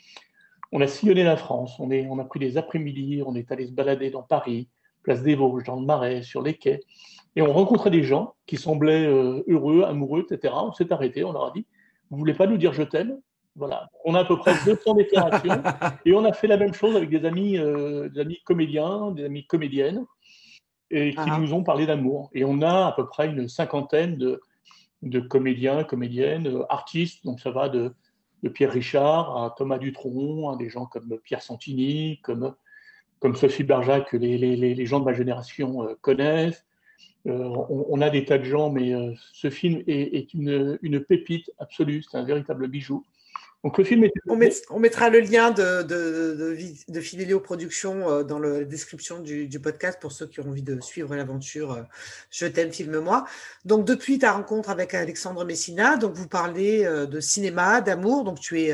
On 0.74 0.81
a 0.81 0.88
sillonné 0.88 1.24
la 1.24 1.38
France, 1.38 1.80
on, 1.80 1.89
on 1.89 2.19
a 2.19 2.25
pris 2.25 2.41
des 2.41 2.57
après-midi, 2.57 3.24
on 3.25 3.33
est 3.35 3.50
allé 3.53 3.65
se 3.65 3.71
balader 3.71 4.09
dans 4.09 4.24
Paris, 4.24 4.68
place 5.03 5.24
des 5.24 5.35
Vosges, 5.35 5.63
dans 5.63 5.80
le 5.80 5.85
Marais, 5.85 6.21
sur 6.21 6.41
les 6.41 6.56
quais. 6.56 6.81
Et 7.38 7.41
on 7.41 7.53
rencontrait 7.53 7.91
des 7.91 8.03
gens 8.03 8.35
qui 8.45 8.57
semblaient 8.57 9.06
euh, 9.06 9.41
heureux, 9.47 9.83
amoureux, 9.83 10.25
etc. 10.30 10.53
On 10.57 10.74
s'est 10.74 10.91
arrêté, 10.91 11.24
on 11.24 11.31
leur 11.31 11.45
a 11.45 11.51
dit 11.51 11.65
Vous 12.09 12.18
voulez 12.18 12.33
pas 12.33 12.45
nous 12.45 12.57
dire 12.57 12.74
je 12.74 12.83
t'aime? 12.83 13.19
Voilà. 13.56 13.90
On 14.04 14.16
a 14.16 14.22
à 14.22 14.26
peu 14.26 14.38
près 14.38 14.54
200 14.66 14.96
déclarations. 14.96 15.62
et 16.06 16.14
on 16.14 16.26
a 16.26 16.34
fait 16.34 16.48
la 16.48 16.58
même 16.58 16.74
chose 16.74 16.96
avec 16.96 17.10
des 17.10 17.26
amis, 17.26 17.58
euh, 17.58 18.10
des 18.10 18.22
amis 18.22 18.42
comédiens, 18.44 19.12
des 19.12 19.26
amis 19.26 19.46
comédiennes, 19.46 20.06
et 20.90 21.12
qui 21.12 21.18
ah. 21.18 21.38
nous 21.40 21.54
ont 21.54 21.64
parlé 21.64 21.86
d'amour. 21.86 22.30
Et 22.34 22.46
on 22.46 22.62
a 22.62 22.88
à 22.88 22.92
peu 22.94 23.08
près 23.08 23.28
une 23.28 23.48
cinquantaine 23.48 24.18
de, 24.18 24.42
de 25.02 25.20
comédiens, 25.20 25.84
comédiennes, 25.84 26.48
euh, 26.48 26.64
artistes. 26.70 27.24
Donc 27.26 27.40
ça 27.40 27.52
va 27.52 27.70
de, 27.70 27.94
de 28.42 28.50
Pierre 28.50 28.72
Richard 28.72 29.44
à 29.44 29.54
Thomas 29.56 29.78
Dutronc, 29.78 30.50
à 30.50 30.56
des 30.58 30.70
gens 30.70 30.86
comme 30.86 31.18
Pierre 31.24 31.42
Santini, 31.42 32.20
comme 32.22 32.56
comme 33.20 33.38
Sophie 33.38 33.64
Berjac, 33.64 34.10
que 34.10 34.18
les, 34.18 34.38
les, 34.38 34.58
les, 34.58 34.86
gens 34.86 35.00
de 35.00 35.06
ma 35.06 35.14
génération 35.14 35.88
connaissent, 36.02 36.66
euh, 37.26 37.56
on, 37.70 38.02
a 38.02 38.10
des 38.10 38.26
tas 38.26 38.38
de 38.38 38.44
gens, 38.44 38.70
mais 38.70 38.94
euh, 38.94 39.14
ce 39.32 39.50
film 39.50 39.82
est, 39.88 40.34
une, 40.34 41.00
pépite 41.08 41.52
absolue, 41.58 42.04
c'est 42.04 42.18
un 42.18 42.24
véritable 42.24 42.68
bijou. 42.68 43.06
Donc 43.63 43.77
le 43.77 43.83
film 43.83 44.04
est... 44.04 44.12
on, 44.69 44.80
mettra 44.80 45.10
le 45.10 45.19
lien 45.21 45.51
de, 45.51 45.83
de, 45.83 46.57
de, 46.89 47.01
Fidelio 47.01 47.39
Productions 47.39 48.10
euh, 48.10 48.24
dans 48.24 48.39
la 48.39 48.65
description 48.65 49.19
du, 49.19 49.60
podcast 49.60 50.00
pour 50.01 50.12
ceux 50.12 50.27
qui 50.27 50.42
ont 50.42 50.50
envie 50.50 50.63
de 50.63 50.81
suivre 50.81 51.15
l'aventure 51.15 51.85
Je 52.30 52.45
t'aime, 52.45 52.73
filme-moi. 52.73 53.26
Donc 53.64 53.85
depuis 53.85 54.19
ta 54.19 54.33
rencontre 54.33 54.69
avec 54.69 54.94
Alexandre 54.94 55.45
Messina, 55.45 55.95
donc 55.95 56.14
vous 56.14 56.28
parlez 56.28 56.83
de 56.83 57.19
cinéma, 57.21 57.80
d'amour, 57.80 58.26
donc 58.26 58.40
tu 58.40 58.61
es, 58.61 58.73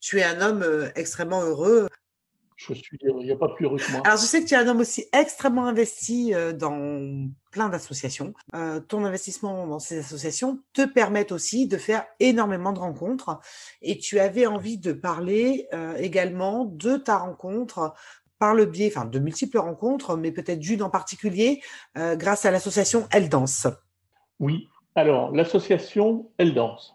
tu 0.00 0.20
es 0.20 0.24
un 0.24 0.40
homme 0.40 0.90
extrêmement 0.94 1.42
heureux 1.42 1.88
je 2.60 2.74
suis, 2.74 2.98
il 3.00 3.24
n'y 3.24 3.30
a 3.30 3.36
pas 3.36 3.48
plus 3.48 3.64
heureux 3.64 3.78
que 3.78 3.90
moi. 3.90 4.02
Alors, 4.04 4.18
je 4.18 4.24
sais 4.24 4.42
que 4.42 4.46
tu 4.46 4.54
es 4.54 4.56
un 4.58 4.68
homme 4.68 4.80
aussi 4.80 5.06
extrêmement 5.12 5.66
investi 5.66 6.34
euh, 6.34 6.52
dans 6.52 7.30
plein 7.50 7.70
d'associations. 7.70 8.34
Euh, 8.54 8.80
ton 8.80 9.04
investissement 9.04 9.66
dans 9.66 9.78
ces 9.78 10.00
associations 10.00 10.60
te 10.74 10.84
permet 10.84 11.32
aussi 11.32 11.66
de 11.66 11.78
faire 11.78 12.04
énormément 12.18 12.72
de 12.72 12.78
rencontres. 12.78 13.40
Et 13.80 13.98
tu 13.98 14.20
avais 14.20 14.46
envie 14.46 14.76
de 14.76 14.92
parler 14.92 15.68
euh, 15.72 15.96
également 15.96 16.66
de 16.66 16.96
ta 16.96 17.16
rencontre 17.16 17.94
par 18.38 18.54
le 18.54 18.66
biais, 18.66 18.92
enfin, 18.94 19.06
de 19.06 19.18
multiples 19.18 19.58
rencontres, 19.58 20.16
mais 20.16 20.30
peut-être 20.30 20.60
d'une 20.60 20.82
en 20.82 20.88
particulier, 20.88 21.60
grâce 21.94 22.46
à 22.46 22.50
l'association 22.50 23.06
Elle 23.12 23.28
Danse. 23.28 23.66
Oui. 24.38 24.66
Alors, 24.94 25.30
l'association 25.34 26.30
Elle 26.38 26.54
Danse. 26.54 26.94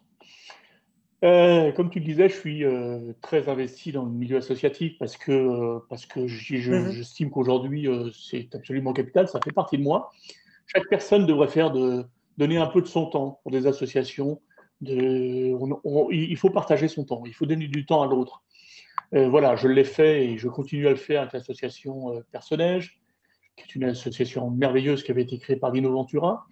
Euh, 1.26 1.72
comme 1.72 1.90
tu 1.90 2.00
le 2.00 2.06
disais, 2.06 2.30
je 2.30 2.36
suis 2.36 2.64
euh, 2.64 3.14
très 3.22 3.50
investi 3.50 3.92
dans 3.92 4.06
le 4.06 4.12
milieu 4.12 4.38
associatif 4.38 5.00
parce 5.00 5.18
que, 5.18 5.32
euh, 5.32 5.80
parce 5.90 6.06
que 6.06 6.20
mhm. 6.20 6.92
j'estime 6.92 7.32
qu'aujourd'hui, 7.32 7.88
c'est 8.14 8.54
absolument 8.54 8.94
capital, 8.94 9.28
ça 9.28 9.40
fait 9.44 9.52
partie 9.52 9.80
de 9.80 9.84
moi. 9.84 10.12
Chaque 10.68 10.88
personne 10.88 11.26
devrait 11.26 11.48
faire 11.48 11.72
de, 11.72 12.06
donner 12.38 12.58
un 12.58 12.68
peu 12.68 12.82
de 12.82 12.88
son 12.88 13.08
temps 13.08 13.40
pour 13.42 13.52
des 13.52 13.66
associations. 13.66 14.40
De, 14.82 15.56
il 16.12 16.38
faut 16.38 16.50
partager 16.50 16.88
son 16.88 17.06
temps, 17.06 17.24
il 17.26 17.34
faut 17.34 17.46
donner 17.46 17.68
du 17.68 17.86
temps 17.86 18.04
à 18.04 18.08
l'autre. 18.08 18.44
voilà, 19.12 19.56
je 19.56 19.68
l'ai 19.68 19.86
fait 19.86 20.26
et 20.26 20.38
je 20.38 20.50
continue 20.50 20.86
à 20.86 20.90
le 20.90 20.98
faire 20.98 21.22
avec 21.22 21.34
l'association 21.34 22.22
Personnage, 22.32 23.00
qui 23.56 23.64
est 23.64 23.76
une 23.76 23.86
association 23.86 24.52
merveilleuse 24.52 25.02
qui 25.02 25.12
avait 25.12 25.24
été 25.24 25.40
créée 25.40 25.56
par 25.56 25.72
Dino 25.72 25.92
Ventura. 25.92 26.46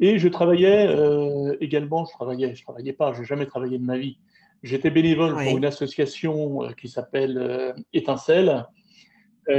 Et 0.00 0.18
je 0.18 0.28
travaillais 0.28 0.86
euh, 0.88 1.56
également, 1.60 2.04
je 2.04 2.12
travaillais, 2.12 2.54
je 2.54 2.62
travaillais 2.62 2.92
pas, 2.92 3.12
je 3.14 3.20
n'ai 3.20 3.26
jamais 3.26 3.46
travaillé 3.46 3.78
de 3.78 3.84
ma 3.84 3.96
vie. 3.96 4.18
J'étais 4.62 4.90
bénévole 4.90 5.32
pour 5.32 5.56
une 5.56 5.64
association 5.64 6.64
euh, 6.64 6.72
qui 6.72 6.88
s'appelle 6.88 7.38
euh, 7.38 7.72
Étincelle, 7.92 8.66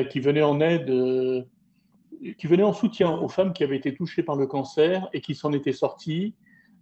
qui 0.09 0.19
venait 0.19 0.43
en 0.43 0.59
aide, 0.59 0.91
qui 2.37 2.47
venait 2.47 2.63
en 2.63 2.73
soutien 2.73 3.09
aux 3.09 3.29
femmes 3.29 3.53
qui 3.53 3.63
avaient 3.63 3.77
été 3.77 3.95
touchées 3.95 4.21
par 4.21 4.35
le 4.35 4.45
cancer 4.45 5.07
et 5.13 5.21
qui 5.21 5.33
s'en 5.33 5.53
étaient 5.53 5.71
sorties. 5.71 6.33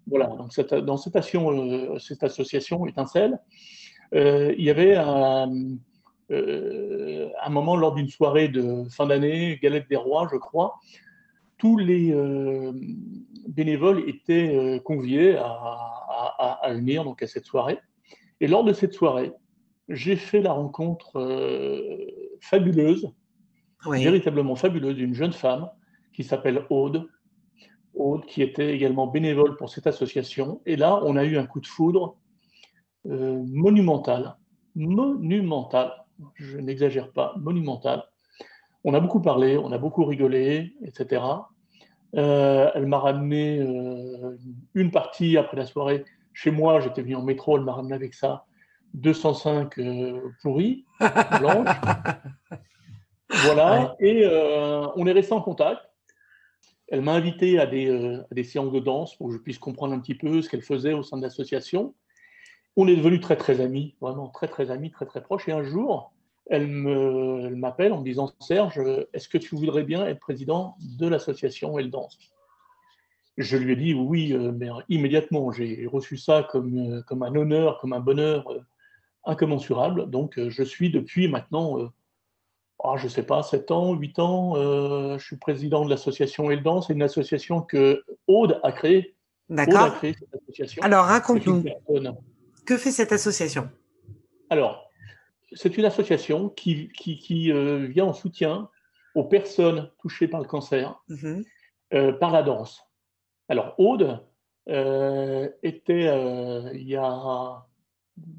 Voilà, 0.08 0.26
donc 0.26 0.52
cette, 0.52 0.74
dans 0.74 0.98
cette, 0.98 1.16
cette 2.00 2.24
association 2.24 2.88
Étincelle, 2.88 3.38
il 4.12 4.60
y 4.60 4.72
avait 4.72 4.96
un, 4.96 5.52
un 6.32 7.50
moment 7.50 7.76
lors 7.76 7.94
d'une 7.94 8.10
soirée 8.10 8.48
de 8.48 8.86
fin 8.90 9.06
d'année, 9.06 9.60
Galette 9.62 9.88
des 9.88 9.98
Rois, 9.98 10.28
je 10.32 10.38
crois, 10.38 10.80
tous 11.66 11.78
les 11.78 12.14
euh, 12.14 12.72
bénévoles 13.48 14.08
étaient 14.08 14.56
euh, 14.56 14.80
conviés 14.80 15.36
à, 15.36 15.50
à, 16.62 16.74
venir 16.76 17.04
donc, 17.04 17.24
à 17.24 17.28
cette 17.28 17.46
soirée. 17.46 17.80
Et 18.40 18.46
lors 18.46 18.64
de 18.64 18.72
cette 18.72 18.94
soirée, 18.94 19.34
j'ai 19.90 20.16
fait 20.16 20.42
la 20.42 20.54
rencontre 20.54 21.20
euh, 21.20 22.06
fabuleuse 22.40 23.12
véritablement 23.90 24.56
fabuleuse 24.56 24.96
d'une 24.96 25.16
jeune 25.16 25.34
femme 25.34 25.72
qui 26.14 26.24
s'appelle 26.24 26.68
Aude, 26.70 27.10
Aude, 27.96 28.28
qui 28.28 28.44
était 28.44 28.72
également 28.76 29.08
bénévole 29.08 29.58
pour 29.58 29.72
cette 29.72 29.88
association. 29.88 30.62
Et 30.68 30.76
là, 30.76 31.02
on 31.04 31.16
a 31.16 31.26
eu 31.26 31.36
un 31.36 31.48
coup 31.48 31.62
de 31.62 31.68
foudre 31.68 32.16
euh, 33.08 33.44
monumental, 33.48 34.38
monumental, 34.76 35.94
je 36.36 36.60
n'exagère 36.60 37.12
pas, 37.12 37.34
monumental. 37.38 38.04
On 38.84 38.94
a 38.94 39.00
beaucoup 39.00 39.20
parlé, 39.20 39.58
on 39.58 39.72
a 39.72 39.80
beaucoup 39.80 40.06
rigolé, 40.06 40.76
etc. 40.84 41.24
Euh, 42.16 42.70
elle 42.74 42.86
m'a 42.86 43.00
ramené 43.00 43.60
euh, 43.60 44.38
une 44.74 44.92
partie 44.92 45.38
après 45.38 45.58
la 45.58 45.66
soirée 45.66 46.06
chez 46.34 46.52
moi, 46.52 46.80
j'étais 46.82 47.02
venu 47.02 47.16
en 47.16 47.24
métro, 47.24 47.58
elle 47.58 47.64
m'a 47.64 47.74
ramené 47.74 47.96
avec 47.96 48.14
ça 48.14 48.46
205 48.94 49.80
pourris, 50.42 50.86
blanches. 51.40 51.68
voilà, 53.30 53.96
et 54.00 54.26
on 54.96 55.08
est 55.08 55.12
resté 55.12 55.34
en 55.34 55.42
contact. 55.42 55.82
Elle 56.88 57.02
m'a 57.02 57.14
invité 57.14 57.60
à 57.60 57.66
des, 57.66 57.88
euh, 57.88 58.24
des, 58.32 58.44
séances 58.44 58.72
de 58.72 58.80
danse 58.80 59.16
pour 59.16 59.28
que 59.28 59.34
je 59.34 59.40
puisse 59.40 59.58
comprendre 59.58 59.94
un 59.94 60.00
petit 60.00 60.16
peu 60.16 60.42
ce 60.42 60.50
qu'elle 60.50 60.62
faisait 60.62 60.94
au 60.94 61.02
sein 61.02 61.18
de 61.18 61.24
l'association. 61.24 61.96
On 62.76 62.88
est 62.88 62.96
devenus 62.96 63.22
très 63.22 63.38
très 63.38 63.60
amis, 63.62 63.96
vraiment 64.02 64.28
très 64.28 64.48
très 64.48 64.70
amis, 64.70 64.92
très 64.92 65.06
très 65.06 65.22
proches. 65.24 65.48
Et 65.48 65.52
un 65.52 65.64
jour, 65.64 66.14
elle 66.48 66.68
m'appelle 67.56 67.94
en 67.94 68.00
me 68.00 68.04
disant 68.04 68.32
Serge, 68.40 68.80
est-ce 69.14 69.28
que 69.28 69.38
tu 69.38 69.56
voudrais 69.56 69.84
bien 69.84 70.06
être 70.06 70.20
président 70.20 70.76
de 70.80 71.08
l'association 71.08 71.78
Elle 71.80 71.90
Danse 71.90 72.20
Je 73.38 73.58
lui 73.58 73.74
ai 73.74 73.76
dit 73.76 73.94
oui, 73.94 74.34
euh, 74.34 74.52
mais 74.52 74.70
immédiatement. 74.90 75.52
J'ai 75.52 75.88
reçu 75.88 76.18
ça 76.18 76.48
comme, 76.50 76.78
euh, 76.78 77.02
comme 77.04 77.24
un 77.24 77.36
honneur, 77.36 77.80
comme 77.80 77.94
un 77.94 78.00
bonheur 78.00 78.46
incommensurable. 79.26 80.10
Donc 80.10 80.40
je 80.40 80.64
suis 80.64 80.92
depuis 80.92 81.28
maintenant 81.28 81.90
ah, 82.84 82.96
je 82.98 83.06
ne 83.06 83.10
sais 83.10 83.24
pas, 83.24 83.42
7 83.42 83.72
ans, 83.72 83.94
8 83.94 84.20
ans, 84.20 84.58
euh, 84.58 85.18
je 85.18 85.26
suis 85.26 85.38
président 85.38 85.86
de 85.86 85.90
l'association 85.90 86.52
Eldan. 86.52 86.82
C'est 86.82 86.94
une 86.94 87.02
association 87.02 87.62
que 87.62 88.04
Aude 88.28 88.60
a 88.64 88.72
créée. 88.72 89.16
D'accord. 89.50 89.96
Alors, 90.82 91.06
raconte-nous. 91.06 91.64
Que 92.66 92.78
fait 92.78 92.92
cette 92.92 93.12
association? 93.12 93.70
Alors, 94.50 94.85
c'est 95.56 95.78
une 95.78 95.86
association 95.86 96.50
qui, 96.50 96.90
qui, 96.90 97.52
euh, 97.52 97.88
vient 97.88 98.06
en 98.06 98.14
soutien 98.14 98.70
aux 99.16 99.24
personnes 99.24 99.90
touchées 100.00 100.28
par 100.28 100.42
le 100.42 100.48
cancer 100.48 101.02
mhm. 101.10 101.44
euh, 101.94 102.14
par 102.14 102.32
la 102.32 102.44
danse. 102.44 102.84
Alors, 103.50 103.74
Aude 103.78 104.22
était, 104.68 106.10
il 106.74 106.88
y 106.88 106.96
a 106.96 107.66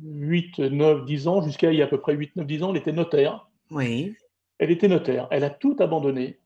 8, 0.02 0.58
9, 0.58 1.04
10 1.04 1.28
ans, 1.28 1.42
jusqu'à 1.42 1.70
il 1.70 1.78
y 1.78 1.82
a 1.82 1.84
à 1.84 1.88
peu 1.88 2.00
près 2.00 2.14
8, 2.14 2.36
9, 2.36 2.46
10 2.46 2.62
ans, 2.62 2.70
elle 2.70 2.78
était 2.78 2.92
notaire. 2.92 3.48
Oui. 3.70 4.16
Elle 4.58 4.70
était 4.70 4.88
notaire. 4.88 5.28
Elle 5.30 5.44
a 5.44 5.50
tout 5.50 5.76
abandonné 5.80 6.40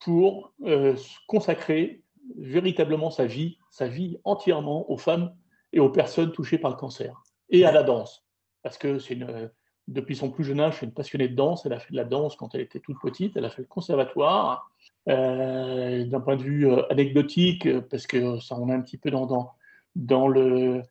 pour 0.00 0.52
euh, 0.64 0.96
consacrer 1.26 2.02
véritablement 2.36 3.10
sa 3.10 3.26
vie, 3.26 3.58
sa 3.70 3.88
vie 3.88 4.18
entièrement 4.24 4.90
aux 4.90 4.96
femmes 4.96 5.34
et 5.72 5.80
aux 5.80 5.90
personnes 5.90 6.32
touchées 6.32 6.58
par 6.58 6.70
le 6.70 6.76
cancer 6.76 7.22
et 7.50 7.64
à 7.64 7.72
la 7.72 7.82
danse. 7.82 8.24
Parce 8.62 8.78
que 8.78 8.98
c'est 8.98 9.14
une, 9.14 9.50
depuis 9.88 10.14
son 10.16 10.30
plus 10.30 10.44
jeune 10.44 10.60
âge, 10.60 10.76
c'est 10.78 10.86
une 10.86 10.92
passionnée 10.92 11.28
de 11.28 11.34
danse. 11.34 11.66
Elle 11.66 11.72
a 11.72 11.80
fait 11.80 11.92
de 11.92 11.96
la 11.96 12.04
danse 12.04 12.36
quand 12.36 12.54
elle 12.54 12.60
était 12.60 12.80
toute 12.80 13.00
petite. 13.00 13.36
Elle 13.36 13.44
a 13.44 13.50
fait 13.50 13.62
le 13.62 13.68
conservatoire. 13.68 14.70
Euh, 15.08 16.04
d'un 16.04 16.20
point 16.20 16.36
de 16.36 16.42
vue 16.42 16.70
euh, 16.70 16.82
anecdotique, 16.90 17.66
parce 17.88 18.06
que 18.06 18.38
ça 18.38 18.56
on 18.58 18.68
est 18.68 18.74
un 18.74 18.82
petit 18.82 18.98
peu 18.98 19.10
dans, 19.10 19.26
dans, 19.26 19.54
dans 19.96 20.28
le 20.28 20.82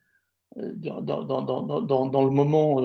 dans, 0.55 2.23
le 2.23 2.29
moment 2.31 2.81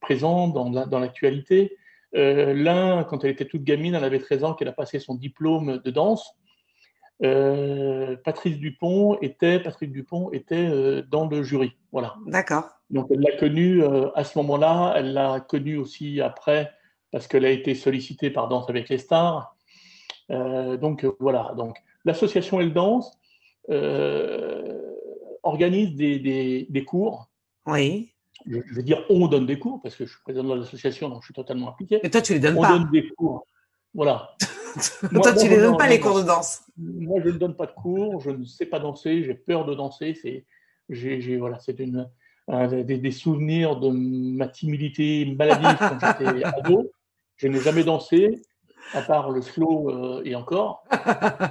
présent, 0.00 0.48
dans 0.48 0.98
l'actualité. 0.98 1.76
Euh, 2.14 2.52
l'un, 2.52 3.04
quand 3.04 3.24
elle 3.24 3.30
était 3.30 3.46
toute 3.46 3.64
gamine, 3.64 3.94
elle 3.94 4.04
avait 4.04 4.18
13 4.18 4.44
ans, 4.44 4.54
qu'elle 4.54 4.68
a 4.68 4.72
passé 4.72 4.98
son 4.98 5.14
diplôme 5.14 5.78
de 5.78 5.90
danse. 5.90 6.34
Euh, 7.22 8.16
Patrice 8.24 8.58
Dupont 8.58 9.16
était, 9.20 9.60
Patrick 9.60 9.92
Dupont 9.92 10.30
était 10.32 10.68
euh, 10.68 11.02
dans 11.02 11.26
le 11.26 11.42
jury. 11.42 11.72
Voilà. 11.92 12.16
D'accord. 12.26 12.64
Donc 12.92 13.08
elle 13.10 13.20
l'a 13.20 13.36
connu 13.36 13.82
à 14.14 14.22
ce 14.22 14.38
moment-là, 14.38 14.94
elle 14.96 15.12
l'a 15.12 15.40
connu 15.40 15.76
aussi 15.76 16.20
après 16.20 16.72
parce 17.10 17.26
qu'elle 17.26 17.44
a 17.44 17.50
été 17.50 17.74
sollicitée 17.74 18.30
par 18.30 18.48
Danse 18.48 18.68
avec 18.68 18.88
les 18.88 18.98
stars. 18.98 19.56
donc 20.28 21.06
voilà. 21.18 21.54
Donc 21.56 21.76
l'association 22.04 22.60
Elle 22.60 22.72
Danse 22.72 23.18
organise 25.42 25.94
des, 25.94 26.18
des, 26.18 26.66
des, 26.68 26.84
cours. 26.84 27.28
Oui 27.66 28.12
je, 28.46 28.74
vais 28.74 28.82
dire 28.82 29.04
on 29.08 29.26
donne 29.28 29.46
des 29.46 29.58
cours, 29.58 29.80
parce 29.82 29.94
que 29.94 30.04
je 30.04 30.10
suis 30.10 30.22
président 30.22 30.54
de 30.54 30.60
l'association, 30.60 31.08
donc 31.08 31.22
je 31.22 31.26
suis 31.26 31.34
totalement 31.34 31.70
impliqué. 31.70 32.00
Mais 32.02 32.10
toi, 32.10 32.22
tu 32.22 32.34
les 32.34 32.40
donnes 32.40 32.58
on 32.58 32.62
pas. 32.62 32.74
On 32.74 32.78
donne 32.80 32.90
des 32.90 33.08
cours. 33.08 33.46
Voilà. 33.94 34.34
toi, 35.12 35.34
tu 35.34 35.44
ne 35.46 35.50
les 35.50 35.56
donnes 35.58 35.76
pas, 35.76 35.88
les 35.88 36.00
cours 36.00 36.18
de 36.18 36.24
danse. 36.24 36.62
Moi, 36.76 37.20
je 37.24 37.28
ne 37.28 37.38
donne 37.38 37.56
pas 37.56 37.66
de 37.66 37.72
cours, 37.72 38.20
je 38.20 38.30
ne 38.30 38.44
sais 38.44 38.66
pas 38.66 38.78
danser, 38.78 39.22
j'ai 39.24 39.34
peur 39.34 39.64
de 39.64 39.74
danser. 39.74 40.14
C'est, 40.14 40.46
j'ai, 40.88 41.36
voilà, 41.36 41.58
c'est 41.58 41.78
une, 41.78 42.08
des, 42.48 43.10
souvenirs 43.10 43.76
de 43.76 43.90
ma 43.90 44.48
timidité 44.48 45.24
maladive 45.36 45.76
quand 45.78 45.98
j'étais 46.00 46.44
ado. 46.44 46.90
Je 47.36 47.48
n'ai 47.48 47.60
jamais 47.60 47.82
dansé, 47.82 48.40
à 48.94 49.02
part 49.02 49.30
le 49.30 49.42
slow 49.42 49.90
euh, 49.90 50.22
et 50.24 50.34
encore. 50.34 50.84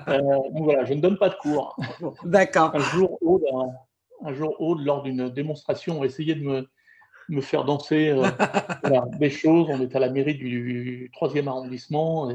Euh, 0.07 0.19
donc 0.53 0.63
voilà, 0.63 0.85
je 0.85 0.93
ne 0.93 1.01
donne 1.01 1.17
pas 1.17 1.29
de 1.29 1.35
cours. 1.35 1.75
D'accord. 2.23 2.71
Un 2.73 2.79
jour, 2.79 3.17
Aude, 3.21 3.43
un, 3.53 4.29
un 4.29 4.33
jour, 4.33 4.55
Aude, 4.59 4.85
lors 4.85 5.03
d'une 5.03 5.29
démonstration, 5.29 6.01
a 6.01 6.05
essayé 6.05 6.35
de 6.35 6.43
me, 6.43 6.67
me 7.29 7.41
faire 7.41 7.65
danser 7.65 8.09
euh, 8.09 8.27
des 9.19 9.29
choses. 9.29 9.67
On 9.69 9.81
était 9.81 9.97
à 9.97 9.99
la 9.99 10.09
mairie 10.09 10.35
du 10.35 11.11
3e 11.19 11.47
arrondissement. 11.47 12.31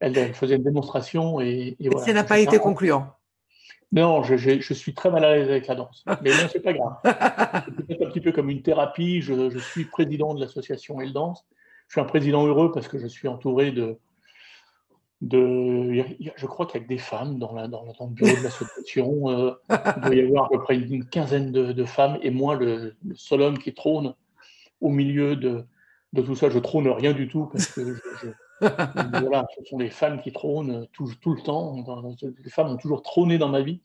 elle, 0.00 0.34
faisait 0.34 0.56
une 0.56 0.64
démonstration. 0.64 1.40
Et, 1.40 1.76
voilà. 1.80 2.06
Ça 2.06 2.12
n'a 2.12 2.24
pas 2.24 2.38
été 2.38 2.58
concluant. 2.58 3.06
Non, 3.92 4.22
je, 4.22 4.72
suis 4.72 4.94
très 4.94 5.10
mal 5.10 5.24
à 5.24 5.34
l'aise 5.34 5.50
avec 5.50 5.66
la 5.66 5.74
danse. 5.74 6.04
Mais 6.22 6.30
non, 6.30 6.48
c'est 6.50 6.60
pas 6.60 6.72
grave. 6.72 6.96
C'est 7.04 7.86
peut-être 7.86 8.02
un 8.06 8.10
petit 8.10 8.20
peu 8.20 8.32
comme 8.32 8.48
une 8.48 8.62
thérapie. 8.62 9.20
Je, 9.20 9.58
suis 9.58 9.84
président 9.84 10.34
de 10.34 10.40
l'association 10.40 11.00
Elle 11.00 11.12
Danse. 11.12 11.44
Je 11.88 11.94
suis 11.94 12.00
un 12.00 12.04
président 12.04 12.46
heureux 12.46 12.70
parce 12.70 12.86
que 12.86 12.98
je 12.98 13.08
suis 13.08 13.26
entouré 13.26 13.72
de. 13.72 13.98
de 15.22 16.04
je 16.36 16.46
crois 16.46 16.66
qu'il 16.66 16.80
y 16.80 16.82
a 16.82 16.84
que 16.84 16.88
des 16.88 16.98
femmes 16.98 17.40
dans, 17.40 17.52
la, 17.52 17.66
dans, 17.66 17.82
le 17.82 18.14
bureau 18.14 18.36
de 18.36 18.44
l'association. 18.44 19.28
Euh, 19.28 19.54
il 19.68 20.02
doit 20.02 20.14
y 20.14 20.20
avoir 20.20 20.44
à 20.44 20.48
peu 20.50 20.60
près 20.60 20.76
une 20.76 21.04
quinzaine 21.04 21.50
de, 21.50 21.84
femmes 21.84 22.16
et 22.22 22.30
moi, 22.30 22.54
le, 22.54 22.94
le, 23.04 23.14
seul 23.16 23.42
homme 23.42 23.58
qui 23.58 23.74
trône 23.74 24.14
au 24.80 24.90
milieu 24.90 25.34
de, 25.34 25.64
de, 26.12 26.22
tout 26.22 26.36
ça. 26.36 26.48
Je 26.48 26.60
trône 26.60 26.86
rien 26.86 27.12
du 27.12 27.26
tout 27.26 27.46
parce 27.46 27.66
que 27.66 27.96
voilà, 28.60 29.46
ce 29.56 29.64
sont 29.64 29.78
les 29.78 29.90
femmes 29.90 30.20
qui 30.20 30.32
trônent 30.32 30.86
tout, 30.92 31.10
tout, 31.20 31.34
le 31.34 31.42
temps. 31.42 31.76
Les 32.44 32.50
femmes 32.50 32.68
ont 32.68 32.76
toujours 32.76 33.02
trôné 33.02 33.38
dans 33.38 33.48
ma 33.48 33.62
vie. 33.62 33.82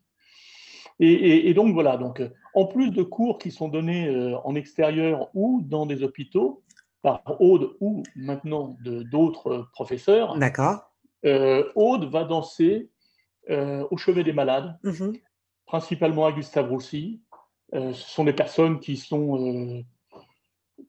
Et, 0.99 1.49
et, 1.49 1.53
donc 1.53 1.73
voilà, 1.73 1.97
donc, 1.97 2.21
en 2.53 2.65
plus 2.65 2.91
de 2.91 3.03
cours 3.03 3.37
qui 3.37 3.51
sont 3.51 3.67
donnés 3.67 4.07
euh, 4.07 4.37
en 4.45 4.55
extérieur 4.55 5.29
ou 5.33 5.61
dans 5.65 5.85
des 5.85 6.03
hôpitaux, 6.03 6.63
par 7.01 7.21
Aude 7.39 7.75
ou 7.81 8.01
maintenant 8.15 8.77
d'autres 8.81 9.67
professeurs. 9.73 10.35
Euh, 11.25 11.69
Aude 11.75 12.05
va 12.05 12.23
danser 12.23 12.89
euh, 13.49 13.85
au 13.91 13.97
chevet 13.97 14.23
des 14.23 14.33
malades, 14.33 14.79
mm-hmm. 14.83 15.21
principalement 15.67 16.25
à 16.25 16.31
Gustave 16.31 16.69
Roussy. 16.69 17.21
ce 17.73 17.93
sont 17.93 18.23
des 18.23 18.33
personnes 18.33 18.79
qui 18.79 18.97
sont 18.97 19.83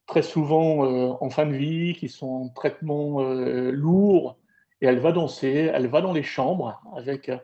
très 0.06 0.22
souvent 0.22 0.84
euh, 0.84 1.12
en 1.20 1.30
fin 1.30 1.46
de 1.46 1.54
vie, 1.54 1.94
qui 1.94 2.08
sont 2.08 2.26
en 2.26 2.48
traitement 2.48 3.20
euh, 3.22 3.70
lourd, 3.70 4.38
et 4.80 4.86
elle 4.86 4.98
va 4.98 5.12
danser, 5.12 5.70
elle 5.72 5.88
va 5.88 6.00
dans 6.00 6.12
les 6.12 6.22
chambres 6.22 6.80
avec, 6.96 7.28
euh, 7.28 7.38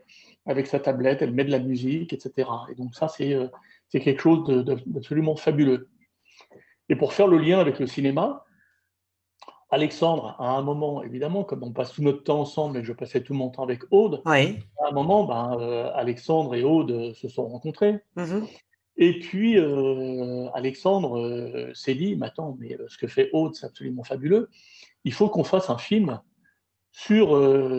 avec 0.47 0.67
sa 0.67 0.79
tablette, 0.79 1.23
elle 1.23 1.33
met 1.33 1.45
de 1.45 1.51
la 1.51 1.59
musique, 1.59 2.13
etc. 2.13 2.49
Et 2.71 2.75
donc 2.75 2.95
ça, 2.95 3.09
c'est 3.09 3.37
c'est 3.89 4.01
quelque 4.01 4.23
chose 4.23 4.65
d'absolument 4.87 5.37
fabuleux. 5.37 5.91
Et 6.89 6.97
pour 6.97 7.13
faire 7.13 7.27
le 7.27 7.37
lien 7.37 7.59
avec 7.59 7.79
le 7.79 7.87
cinéma, 7.87 8.45
Alexandre, 9.71 10.35
à 10.39 10.51
un 10.51 10.63
moment, 10.63 11.03
évidemment, 11.03 11.45
comme 11.45 11.63
on 11.63 11.73
passe 11.73 11.93
tout 11.93 12.03
notre 12.03 12.25
temps 12.25 12.41
ensemble 12.41 12.79
et 12.79 12.81
que 12.81 12.87
je 12.87 12.93
passais 12.93 13.23
tout 13.23 13.35
mon 13.35 13.51
temps 13.51 13.63
avec 13.63 13.83
Aude, 13.91 14.23
à 14.83 14.89
un 14.89 14.93
moment, 14.93 15.25
ben, 15.25 15.91
Alexandre 15.95 16.55
et 16.55 16.63
Aude 16.63 17.15
se 17.15 17.29
sont 17.29 17.47
rencontrés. 17.49 18.01
Mm-hmm. 18.17 18.49
Et 18.97 19.19
puis, 19.21 19.59
euh, 19.59 20.49
Alexandre 20.55 21.19
euh, 21.19 21.73
s'est 21.75 21.95
dit, 21.95 22.15
mais 22.17 22.27
attends, 22.27 22.57
mais 22.61 22.75
euh, 22.75 22.87
ce 22.89 22.99
que 22.99 23.07
fait 23.07 23.31
Aude, 23.33 23.55
c'est 23.55 23.67
absolument 23.67 24.05
fabuleux. 24.05 24.51
Il 25.05 25.13
faut 25.13 25.29
qu'on 25.29 25.45
fasse 25.45 25.71
un 25.71 25.79
film 25.79 26.21
sur, 26.91 27.31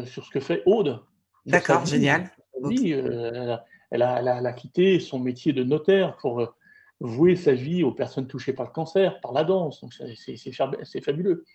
sur 0.07 0.25
ce 0.25 0.31
que 0.31 0.39
fait 0.39 0.63
Aude. 0.65 0.99
D'accord, 1.45 1.85
génial. 1.85 2.31
elle, 2.71 4.01
a, 4.01 4.19
elle, 4.19 4.27
a, 4.27 4.53
quitté 4.53 4.99
son 4.99 5.19
métier 5.19 5.53
de 5.53 5.63
notaire 5.63 6.17
pour 6.17 6.55
vouer 6.99 7.35
sa 7.35 7.53
vie 7.53 7.83
aux 7.83 7.91
personnes 7.91 8.27
touchées 8.27 8.53
par 8.53 8.65
le 8.65 8.71
cancer, 8.71 9.21
par 9.21 9.33
la 9.33 9.43
danse. 9.43 9.81
Donc, 9.81 9.93
c'est 9.93 11.01
fabuleux. 11.01 11.45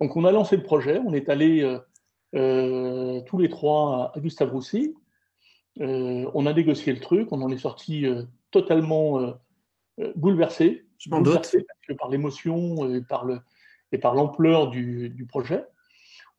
Donc, 0.00 0.14
on 0.14 0.24
a 0.24 0.30
lancé 0.30 0.56
le 0.56 0.62
projet. 0.62 1.00
On 1.04 1.14
est 1.14 1.28
allé 1.30 1.62
tous 2.32 3.38
les 3.38 3.48
trois 3.48 4.12
à 4.14 4.20
Gustave 4.20 4.52
Roussy. 4.52 4.94
on 5.80 6.46
a 6.46 6.52
négocié 6.52 6.92
le 6.92 7.00
truc. 7.00 7.32
On 7.32 7.40
en 7.40 7.50
est 7.50 7.58
sorti 7.58 8.06
totalement 8.50 9.20
euh, 9.20 9.32
euh, 10.00 10.12
bouleversé. 10.16 10.86
Je 10.98 11.10
m'en 11.10 11.20
doute. 11.20 11.54
Par 11.98 12.08
l'émotion 12.08 12.92
et 12.92 13.02
par 13.02 13.24
le 13.24 13.40
et 13.92 13.98
par 13.98 14.14
l'ampleur 14.14 14.68
du, 14.68 15.10
du, 15.10 15.26
projet. 15.26 15.64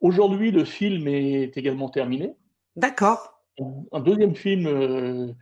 Aujourd'hui, 0.00 0.50
le 0.50 0.64
film 0.64 1.08
est 1.08 1.56
également 1.56 1.88
terminé. 1.88 2.36
D'accord. 2.76 3.40
Un 3.92 4.00
deuxième 4.00 4.34
film 4.34 4.66
euh, 4.66 5.32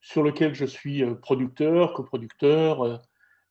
sur 0.00 0.24
lequel 0.24 0.54
je 0.54 0.64
suis 0.64 1.04
producteur, 1.22 1.92
coproducteur, 1.94 3.00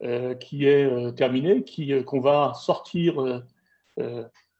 euh, 0.03 0.35
qui 0.35 0.65
est 0.65 1.15
terminé, 1.15 1.63
qui 1.63 2.03
qu'on 2.03 2.19
va 2.19 2.53
sortir 2.53 3.43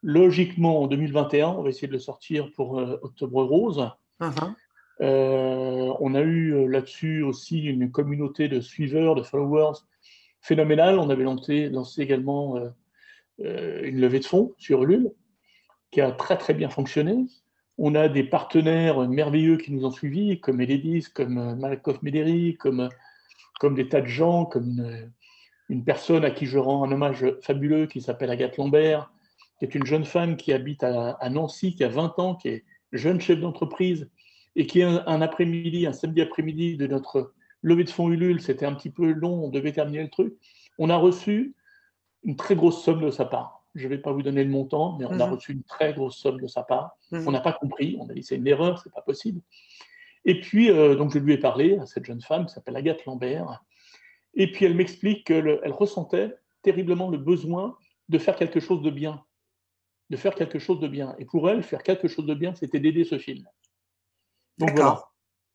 logiquement 0.01 0.83
en 0.83 0.87
2021. 0.87 1.49
On 1.49 1.63
va 1.63 1.69
essayer 1.69 1.89
de 1.89 1.93
le 1.93 1.99
sortir 1.99 2.49
pour 2.53 2.75
Octobre 2.75 3.43
Rose. 3.43 3.91
Uh-huh. 4.21 4.53
On 5.01 6.15
a 6.15 6.21
eu 6.21 6.67
là-dessus 6.69 7.23
aussi 7.23 7.63
une 7.63 7.91
communauté 7.91 8.47
de 8.47 8.61
suiveurs, 8.61 9.15
de 9.15 9.23
followers 9.23 9.79
phénoménale. 10.41 10.99
On 10.99 11.09
avait 11.09 11.23
lancé, 11.23 11.71
également 11.97 12.57
une 13.39 13.99
levée 13.99 14.19
de 14.19 14.25
fonds 14.25 14.53
sur 14.57 14.83
Ulule 14.83 15.11
qui 15.91 16.01
a 16.01 16.11
très 16.11 16.37
très 16.37 16.53
bien 16.53 16.69
fonctionné. 16.69 17.25
On 17.77 17.95
a 17.95 18.07
des 18.07 18.23
partenaires 18.23 19.07
merveilleux 19.07 19.57
qui 19.57 19.71
nous 19.73 19.85
ont 19.85 19.91
suivis, 19.91 20.39
comme 20.39 20.61
Eledis, 20.61 21.07
comme 21.13 21.37
euh, 21.37 21.55
Malakov 21.55 21.99
Mederi, 22.01 22.55
comme, 22.57 22.89
comme 23.59 23.75
des 23.75 23.87
tas 23.87 24.01
de 24.01 24.07
gens, 24.07 24.45
comme 24.45 25.11
une, 25.69 25.83
personne 25.83 26.25
à 26.25 26.31
qui 26.31 26.45
je 26.45 26.57
rends 26.57 26.83
un 26.83 26.91
hommage 26.91 27.25
fabuleux 27.41 27.87
qui 27.87 28.01
s'appelle 28.01 28.29
Agathe 28.29 28.57
Lambert, 28.57 29.11
qui 29.57 29.65
est 29.65 29.75
une 29.75 29.85
jeune 29.85 30.05
femme 30.05 30.37
qui 30.37 30.53
habite 30.53 30.83
à, 30.83 31.29
Nancy, 31.29 31.75
qui 31.75 31.83
a 31.83 31.89
20 31.89 32.19
ans, 32.19 32.35
qui 32.35 32.49
est 32.49 32.65
jeune 32.91 33.21
chef 33.21 33.39
d'entreprise, 33.39 34.09
et 34.55 34.65
qui 34.65 34.83
un, 34.83 35.03
un 35.07 35.21
après-midi, 35.21 35.85
un 35.87 35.93
samedi 35.93 36.21
après-midi 36.21 36.77
de 36.77 36.87
notre 36.87 37.33
levée 37.61 37.83
de 37.83 37.89
fonds 37.89 38.09
Ulule, 38.09 38.41
c'était 38.41 38.65
un 38.65 38.73
petit 38.73 38.89
peu 38.89 39.11
long, 39.11 39.45
on 39.45 39.49
devait 39.49 39.71
terminer 39.71 40.03
le 40.03 40.09
truc, 40.09 40.35
on 40.77 40.89
a 40.89 40.97
reçu 40.97 41.55
une 42.23 42.35
très 42.35 42.55
grosse 42.55 42.83
somme 42.83 43.01
de 43.01 43.11
sa 43.11 43.25
part 43.25 43.61
je 43.75 43.85
ne 43.85 43.89
vais 43.89 43.97
pas 43.97 44.11
vous 44.11 44.21
donner 44.21 44.43
le 44.43 44.49
montant, 44.49 44.97
mais 44.97 45.05
on 45.05 45.19
a 45.19 45.25
mhm. 45.25 45.33
reçu 45.33 45.53
une 45.53 45.63
très 45.63 45.93
grosse 45.93 46.17
somme 46.17 46.39
de 46.39 46.47
sa 46.47 46.63
part. 46.63 46.97
Mhm. 47.11 47.27
On 47.27 47.31
n'a 47.31 47.41
pas 47.41 47.53
compris, 47.53 47.97
on 47.99 48.09
a 48.09 48.13
dit 48.13 48.23
c'est 48.23 48.35
une 48.35 48.47
erreur, 48.47 48.79
c'est 48.79 48.91
pas 48.91 49.01
possible. 49.01 49.41
Et 50.25 50.39
puis, 50.39 50.69
euh, 50.69 50.95
donc 50.95 51.11
je 51.13 51.19
lui 51.19 51.33
ai 51.33 51.37
parlé 51.37 51.77
à 51.77 51.85
cette 51.85 52.05
jeune 52.05 52.21
femme 52.21 52.45
qui 52.45 52.53
s'appelle 52.53 52.75
Agathe 52.75 53.05
Lambert. 53.05 53.63
Et 54.33 54.51
puis 54.51 54.65
elle 54.65 54.75
m'explique 54.75 55.25
qu'elle 55.25 55.59
ressentait 55.71 56.35
terriblement 56.61 57.09
le 57.09 57.17
besoin 57.17 57.75
de 58.09 58.17
faire 58.17 58.35
quelque 58.35 58.59
chose 58.59 58.81
de 58.81 58.89
bien. 58.89 59.23
De 60.09 60.17
faire 60.17 60.35
quelque 60.35 60.59
chose 60.59 60.79
de 60.79 60.87
bien. 60.87 61.15
Et 61.17 61.25
pour 61.25 61.49
elle, 61.49 61.63
faire 61.63 61.83
quelque 61.83 62.07
chose 62.07 62.25
de 62.25 62.33
bien, 62.33 62.53
c'était 62.53 62.79
d'aider 62.79 63.03
ce 63.03 63.17
film. 63.17 63.45
Donc 64.57 64.71
voilà. 64.75 65.03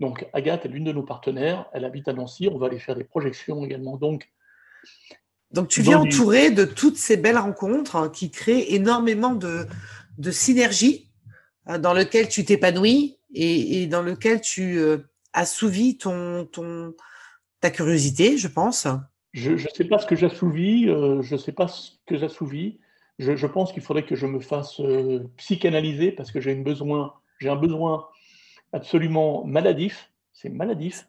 Donc 0.00 0.26
Agathe 0.32 0.66
est 0.66 0.68
l'une 0.68 0.84
de 0.84 0.92
nos 0.92 1.02
partenaires. 1.02 1.66
Elle 1.72 1.84
habite 1.84 2.08
à 2.08 2.12
Nancy. 2.12 2.48
On 2.52 2.58
va 2.58 2.66
aller 2.66 2.78
faire 2.78 2.96
des 2.96 3.04
projections 3.04 3.64
également. 3.64 3.96
Donc 3.96 4.28
donc 5.52 5.68
tu 5.68 5.80
viens 5.80 6.00
entouré 6.00 6.50
de 6.50 6.64
toutes 6.64 6.96
ces 6.96 7.16
belles 7.16 7.38
rencontres 7.38 7.96
hein, 7.96 8.08
qui 8.08 8.30
créent 8.30 8.74
énormément 8.74 9.34
de, 9.34 9.66
de 10.18 10.30
synergie 10.30 11.10
hein, 11.66 11.78
dans 11.78 11.94
lequel 11.94 12.28
tu 12.28 12.44
t'épanouis 12.44 13.18
et, 13.32 13.86
dans 13.86 14.02
lequel 14.02 14.40
tu 14.40 14.78
euh, 14.78 14.98
assouvis 15.32 15.98
ton, 15.98 16.46
ton, 16.46 16.94
ta 17.60 17.70
curiosité, 17.70 18.38
je 18.38 18.48
pense. 18.48 18.86
Je 19.32 19.52
ne 19.52 19.58
sais 19.58 19.84
pas 19.84 19.98
ce 19.98 20.06
que 20.06 20.16
j'assouvis, 20.16 20.88
euh, 20.88 21.22
je 21.22 21.34
ne 21.34 21.40
sais 21.40 21.52
pas 21.52 21.68
ce 21.68 21.90
que 22.06 22.16
j'assouvis. 22.16 22.78
Je, 23.18 23.36
je, 23.36 23.46
pense 23.46 23.72
qu'il 23.72 23.82
faudrait 23.82 24.04
que 24.04 24.16
je 24.16 24.26
me 24.26 24.40
fasse 24.40 24.80
euh, 24.80 25.20
psychanalyser 25.36 26.12
parce 26.12 26.32
que 26.32 26.40
j'ai 26.40 26.54
besoin, 26.54 27.14
j'ai 27.38 27.48
un 27.48 27.56
besoin 27.56 28.08
absolument 28.72 29.44
maladif. 29.44 30.10
C'est 30.32 30.48
maladif 30.48 31.08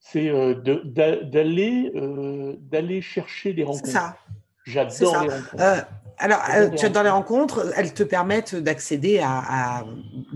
c'est 0.00 0.28
euh, 0.28 0.54
d'aller 0.54 1.92
euh, 1.94 2.56
d'aller 2.58 3.02
chercher 3.02 3.52
des 3.52 3.64
rencontres. 3.64 3.88
Ça. 3.88 4.16
J'adore 4.64 5.22
les 5.22 5.28
rencontres. 5.28 5.54
Euh, 5.60 5.80
alors, 6.18 6.40
tu 6.76 6.84
adores 6.84 7.02
les 7.02 7.10
rencontres, 7.10 7.72
elles 7.76 7.94
te 7.94 8.02
permettent 8.02 8.54
d'accéder 8.54 9.20
à, 9.24 9.84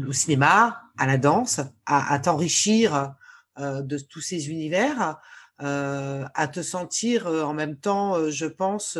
au 0.09 0.12
cinéma, 0.12 0.81
à 0.96 1.07
la 1.07 1.18
danse, 1.18 1.61
à, 1.85 2.18
t'enrichir 2.20 3.12
de 3.59 3.98
tous 3.98 4.22
ces 4.22 4.48
univers, 4.48 5.18
à 5.59 6.48
te 6.50 6.62
sentir 6.62 7.26
en 7.26 7.52
même 7.52 7.76
temps, 7.76 8.31
je 8.31 8.46
pense, 8.46 8.98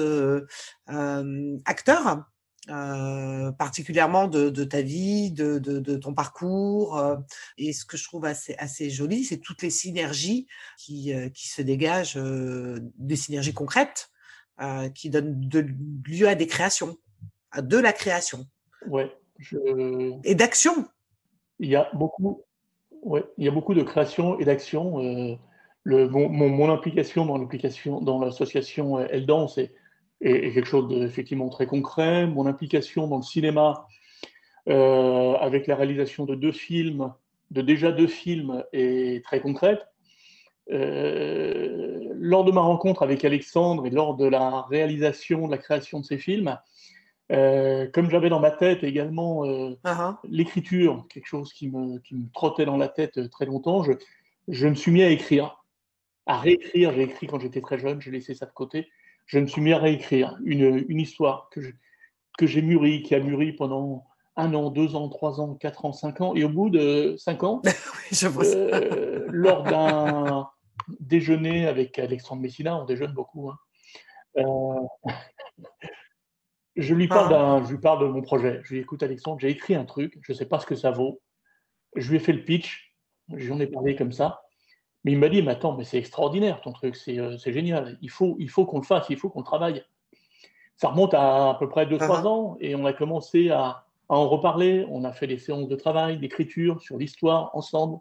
acteur 1.65 2.27
euh, 2.71 3.53
particulièrement 3.53 4.27
de, 4.27 4.65
ta 4.65 4.81
vie, 4.81 5.31
de, 5.31 5.59
ton 5.97 6.15
parcours. 6.15 6.99
Euh, 6.99 7.17
et 7.59 7.75
ce 7.75 7.85
que 7.85 7.99
je 7.99 8.05
trouve 8.05 8.25
assez, 8.25 8.55
assez 8.57 8.89
joli, 8.89 9.25
c'est 9.25 9.37
toutes 9.39 9.63
les 9.63 9.71
synergies 9.71 10.47
qui, 10.79 11.13
euh, 11.13 11.29
qui 11.29 11.49
se 11.49 11.61
dégagent, 11.61 12.17
des 12.17 13.17
synergies 13.17 13.53
concrètes, 13.53 14.11
qui 14.95 15.11
donnent 15.11 15.41
de, 15.41 15.67
lieu 16.07 16.29
à 16.29 16.35
des 16.35 16.47
créations, 16.47 16.97
à 17.51 17.61
de 17.61 17.77
la 17.77 17.93
création. 17.93 18.47
Ouais. 18.87 19.15
Et 20.25 20.35
d'action. 20.35 20.87
Il 21.59 21.69
y 21.69 21.77
a 21.77 21.91
beaucoup, 21.93 22.45
ouais, 23.03 23.25
il 23.37 23.45
y 23.45 23.49
a 23.49 23.51
beaucoup 23.51 23.75
de 23.75 23.83
création 23.83 24.39
et 24.39 24.45
d'action. 24.45 25.39
le, 25.83 26.09
mon, 26.09 26.29
mon, 26.31 26.73
implication 26.73 27.27
dans 27.27 27.37
l'implication 27.37 28.01
dans 28.01 28.21
l'association 28.21 29.01
Eldan, 29.01 29.49
c'est 29.49 29.75
est, 30.21 30.53
quelque 30.53 30.67
chose 30.67 30.89
d'effectivement 30.89 31.49
très 31.49 31.67
concret. 31.67 32.27
Mon 32.27 32.47
implication 32.47 33.07
dans 33.07 33.17
le 33.17 33.23
cinéma, 33.23 33.87
euh, 34.69 35.35
avec 35.35 35.67
la 35.67 35.77
réalisation 35.77 36.25
de 36.25 36.35
deux 36.35 36.53
films, 36.53 37.13
de 37.51 37.61
déjà 37.61 37.93
deux 37.93 38.07
films, 38.07 38.65
est 38.73 39.25
très 39.25 39.41
concrète. 39.41 39.87
Euh, 40.71 42.09
lors 42.15 42.45
de 42.45 42.53
ma 42.53 42.63
rencontre 42.63 43.03
avec 43.03 43.25
Alexandre 43.25 43.87
et 43.87 43.91
lors 43.91 44.17
de 44.17 44.27
la 44.27 44.63
réalisation, 44.63 45.47
de 45.47 45.51
la 45.51 45.59
création 45.59 46.01
de 46.01 46.05
ces 46.05 46.17
films, 46.17 46.59
euh, 47.33 47.87
comme 47.93 48.11
j'avais 48.11 48.31
dans 48.31 48.41
ma 48.41 48.51
tête 48.51 48.83
également 48.83 49.45
uh-huh. 49.45 50.17
l'écriture, 50.25 51.07
quelque 51.09 51.27
chose 51.27 51.53
qui 51.53 51.69
me, 51.69 51.99
qui 51.99 52.15
me, 52.15 52.31
trottait 52.33 52.65
dans 52.65 52.77
la 52.77 52.89
tête 52.89 53.31
très 53.31 53.47
longtemps, 53.47 53.83
je, 53.83 53.93
je 54.49 54.67
me 54.67 54.75
suis 54.75 54.91
mis 54.91 55.03
à 55.03 55.11
écrire, 55.11 55.63
à 56.27 56.39
réécrire. 56.39 56.93
J'ai 56.93 57.03
écrit 57.03 57.27
quand 57.27 57.41
j'étais 57.41 57.61
très 57.61 57.79
jeune, 57.79 58.01
j'ai 58.01 58.11
laissé 58.11 58.35
ça 58.35 58.47
de 58.47 58.53
côté 58.53 58.89
je 59.27 59.39
me 59.39 59.47
suis 59.47 59.63
mis 59.63 59.73
à 59.73 59.79
réécrire 59.79 60.37
une, 60.45 60.85
une 60.89 61.01
histoire 61.01 61.49
que, 61.51 61.61
que 62.39 62.47
j'ai 62.47 62.63
mûrie, 62.63 63.03
qui 63.03 63.15
a 63.15 63.21
mûri 63.21 63.53
pendant 63.53 64.05
un 64.37 64.53
an, 64.55 64.71
deux 64.71 64.97
ans, 64.97 65.09
trois 65.09 65.41
ans, 65.41 65.55
quatre 65.55 65.85
ans, 65.85 65.93
cinq 65.93 66.21
ans. 66.21 66.35
Et 66.35 66.45
au 66.45 66.49
bout 66.49 66.71
de 66.71 67.17
cinq 67.19 67.43
ans, 67.45 67.63
euh, 68.25 69.27
lors 69.29 69.63
d'un 69.63 70.49
déjeuner 71.01 71.67
avec 71.67 71.99
Alexandre 71.99 72.43
Messina, 72.43 72.77
on 72.77 72.85
déjeune 72.85 73.13
beaucoup, 73.13 73.51
hein, 73.51 73.59
euh, 74.37 75.13
je, 76.77 76.95
lui 76.95 77.07
parle 77.07 77.33
ah. 77.33 77.63
je 77.65 77.71
lui 77.71 77.81
parle 77.81 78.01
de 78.01 78.07
mon 78.07 78.23
projet. 78.23 78.61
Je 78.65 78.71
lui 78.71 78.79
dis, 78.79 78.83
écoute 78.83 79.03
Alexandre, 79.03 79.39
j'ai 79.41 79.51
écrit 79.51 79.75
un 79.75 79.85
truc, 79.85 80.19
je 80.23 80.33
ne 80.33 80.37
sais 80.37 80.47
pas 80.47 80.59
ce 80.59 80.67
que 80.67 80.75
ça 80.75 80.91
vaut. 80.91 81.21
Je 81.95 82.11
lui 82.11 82.17
ai 82.17 82.21
fait 82.21 82.33
le 82.33 82.45
pitch, 82.45 82.93
j'en 83.29 83.61
ai 83.61 83.69
parlé 83.69 83.95
comme 83.95 84.13
ça. 84.13 84.41
Mais 85.05 85.13
il 85.13 85.19
m'a 85.19 85.29
dit, 85.29 85.43
mais 85.43 85.53
attends, 85.53 85.77
mais 85.77 85.85
c'est 85.85 85.99
extraordinaire 85.99 86.61
ton 86.63 86.73
truc, 86.73 86.97
c'est 86.97 87.19
euh, 87.19 87.37
génial. 87.39 87.99
Il 88.01 88.11
faut, 88.11 88.37
il 88.39 88.49
faut 88.49 88.65
qu'on 88.65 88.79
le 88.79 88.85
fasse, 88.85 89.07
il 89.11 89.19
faut 89.19 89.29
qu'on 89.29 89.43
travaille. 89.43 89.85
Ça 90.77 90.89
remonte 90.89 91.15
à 91.15 91.51
à 91.51 91.55
peu 91.55 91.69
près 91.69 91.87
2-3 91.87 91.99
uh-huh. 91.99 92.27
ans 92.27 92.57
et 92.61 92.75
on 92.75 92.85
a 92.87 92.93
commencé 92.93 93.51
à, 93.51 93.85
en 94.09 94.29
reparler. 94.29 94.87
On 94.91 95.05
a 95.05 95.13
fait 95.13 95.27
des 95.27 95.39
séances 95.39 95.69
de 95.69 95.77
travail, 95.77 96.19
d'écriture 96.19 96.81
sur 96.81 96.97
l'histoire 96.97 97.51
ensemble. 97.55 97.99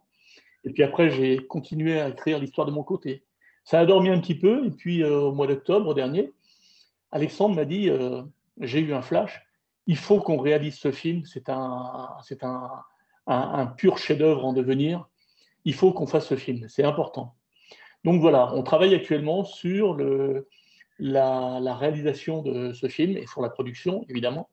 Et 0.63 0.71
puis 0.71 0.83
après, 0.83 1.09
j'ai 1.09 1.45
continué 1.45 1.99
à 1.99 2.09
écrire 2.09 2.39
l'histoire 2.39 2.65
de 2.65 2.71
mon 2.71 2.83
côté. 2.83 3.23
Ça 3.65 3.79
a 3.79 3.85
dormi 3.85 4.09
un 4.09 4.19
petit 4.19 4.35
peu. 4.35 4.65
Et 4.65 4.71
puis 4.71 5.03
euh, 5.03 5.19
au 5.19 5.33
mois 5.33 5.47
d'octobre 5.47 5.93
dernier, 5.93 6.31
Alexandre 7.11 7.55
m'a 7.55 7.65
dit, 7.65 7.89
euh, 7.89 8.23
j'ai 8.61 8.79
eu 8.79 8.93
un 8.93 9.01
flash, 9.01 9.45
il 9.87 9.97
faut 9.97 10.19
qu'on 10.19 10.37
réalise 10.37 10.75
ce 10.75 10.91
film. 10.91 11.23
C'est 11.25 11.49
un, 11.49 12.09
un, 12.41 12.69
un, 13.27 13.35
un 13.59 13.65
pur 13.67 13.97
chef-d'œuvre 13.97 14.45
en 14.45 14.53
devenir 14.53 15.07
il 15.65 15.73
faut 15.73 15.93
qu'on 15.93 16.07
fasse 16.07 16.27
ce 16.27 16.35
film, 16.35 16.67
c'est 16.69 16.83
important. 16.83 17.35
Donc 18.03 18.21
voilà, 18.21 18.53
on 18.53 18.63
travaille 18.63 18.93
actuellement 18.95 19.45
sur 19.45 19.93
le, 19.93 20.47
la, 20.99 21.75
réalisation 21.75 22.41
de 22.41 22.73
ce 22.73 22.87
film 22.87 23.17
et 23.17 23.27
sur 23.27 23.41
la 23.41 23.49
production, 23.49 24.05
évidemment. 24.09 24.49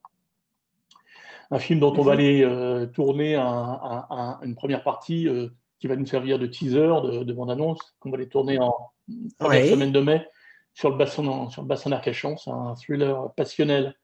Un 1.51 1.59
film 1.59 1.81
dont 1.81 1.92
on 1.99 2.03
va 2.03 2.12
aller 2.12 2.44
euh, 2.44 2.87
tourner 2.87 3.37
une 3.37 4.55
première 4.55 4.85
partie 4.85 5.29
euh, 5.29 5.49
qui 5.81 5.88
va 5.88 5.96
nous 5.96 6.07
servir 6.07 6.38
de 6.38 6.46
teaser, 6.46 7.25
de, 7.25 7.33
bande-annonce, 7.33 7.81
qu'on 7.99 8.11
va 8.11 8.18
aller 8.18 8.29
tourner 8.29 8.59
en 8.61 8.73
première 9.38 9.66
semaine 9.66 9.92
de 9.92 10.01
mai 10.01 10.27
sur 10.75 10.90
le 10.90 10.96
bassin, 10.96 11.51
sur 11.51 11.62
le 11.62 11.68
bassin 11.68 11.90
d'Arcachon. 11.90 12.37
C'est 12.37 12.51
un 12.51 12.77
thriller 12.77 13.33
passionnel 13.35 13.96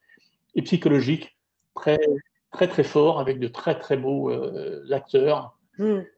et 0.57 0.63
psychologique, 0.63 1.37
très, 1.75 1.99
très, 2.51 2.67
très 2.67 2.83
fort, 2.83 3.21
avec 3.21 3.39
de 3.39 3.47
très, 3.47 3.79
très 3.79 3.97
beaux 3.97 4.31
euh, 4.31 4.85
acteurs. 4.91 5.56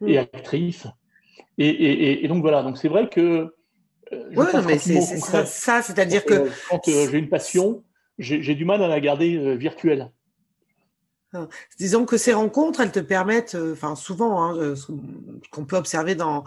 Et 0.07 0.18
actrice. 0.18 0.87
Et, 1.59 2.25
et, 2.25 2.29
donc 2.29 2.42
voilà, 2.42 2.62
donc 2.62 2.79
c'est 2.79 2.88
vrai 2.88 3.09
que. 3.09 3.53
Euh, 4.12 4.31
oui, 4.37 4.47
mais 4.66 4.79
c'est 4.79 5.01
ça, 5.01 5.83
c'est-à-dire 5.83 6.25
que. 6.25 6.49
Quand 6.71 6.87
euh, 6.88 7.09
j'ai 7.11 7.18
une 7.18 7.29
passion, 7.29 7.85
j'ai 8.18 8.55
du 8.55 8.64
mal 8.64 8.83
à 8.83 8.88
la 8.88 9.01
garder 9.01 9.37
euh, 9.37 9.55
virtuelle. 9.55 10.12
Ah, 11.35 11.47
disons 11.79 12.07
que 12.07 12.16
ces 12.16 12.33
rencontres, 12.33 12.81
elles 12.81 12.92
te 12.92 13.01
permettent, 13.01 13.57
enfin 13.73 13.97
souvent, 13.97 14.42
hein, 14.42 14.75
ce 14.75 14.87
qu'on 15.51 15.66
peut 15.66 15.77
observer 15.77 16.14
dans, 16.14 16.42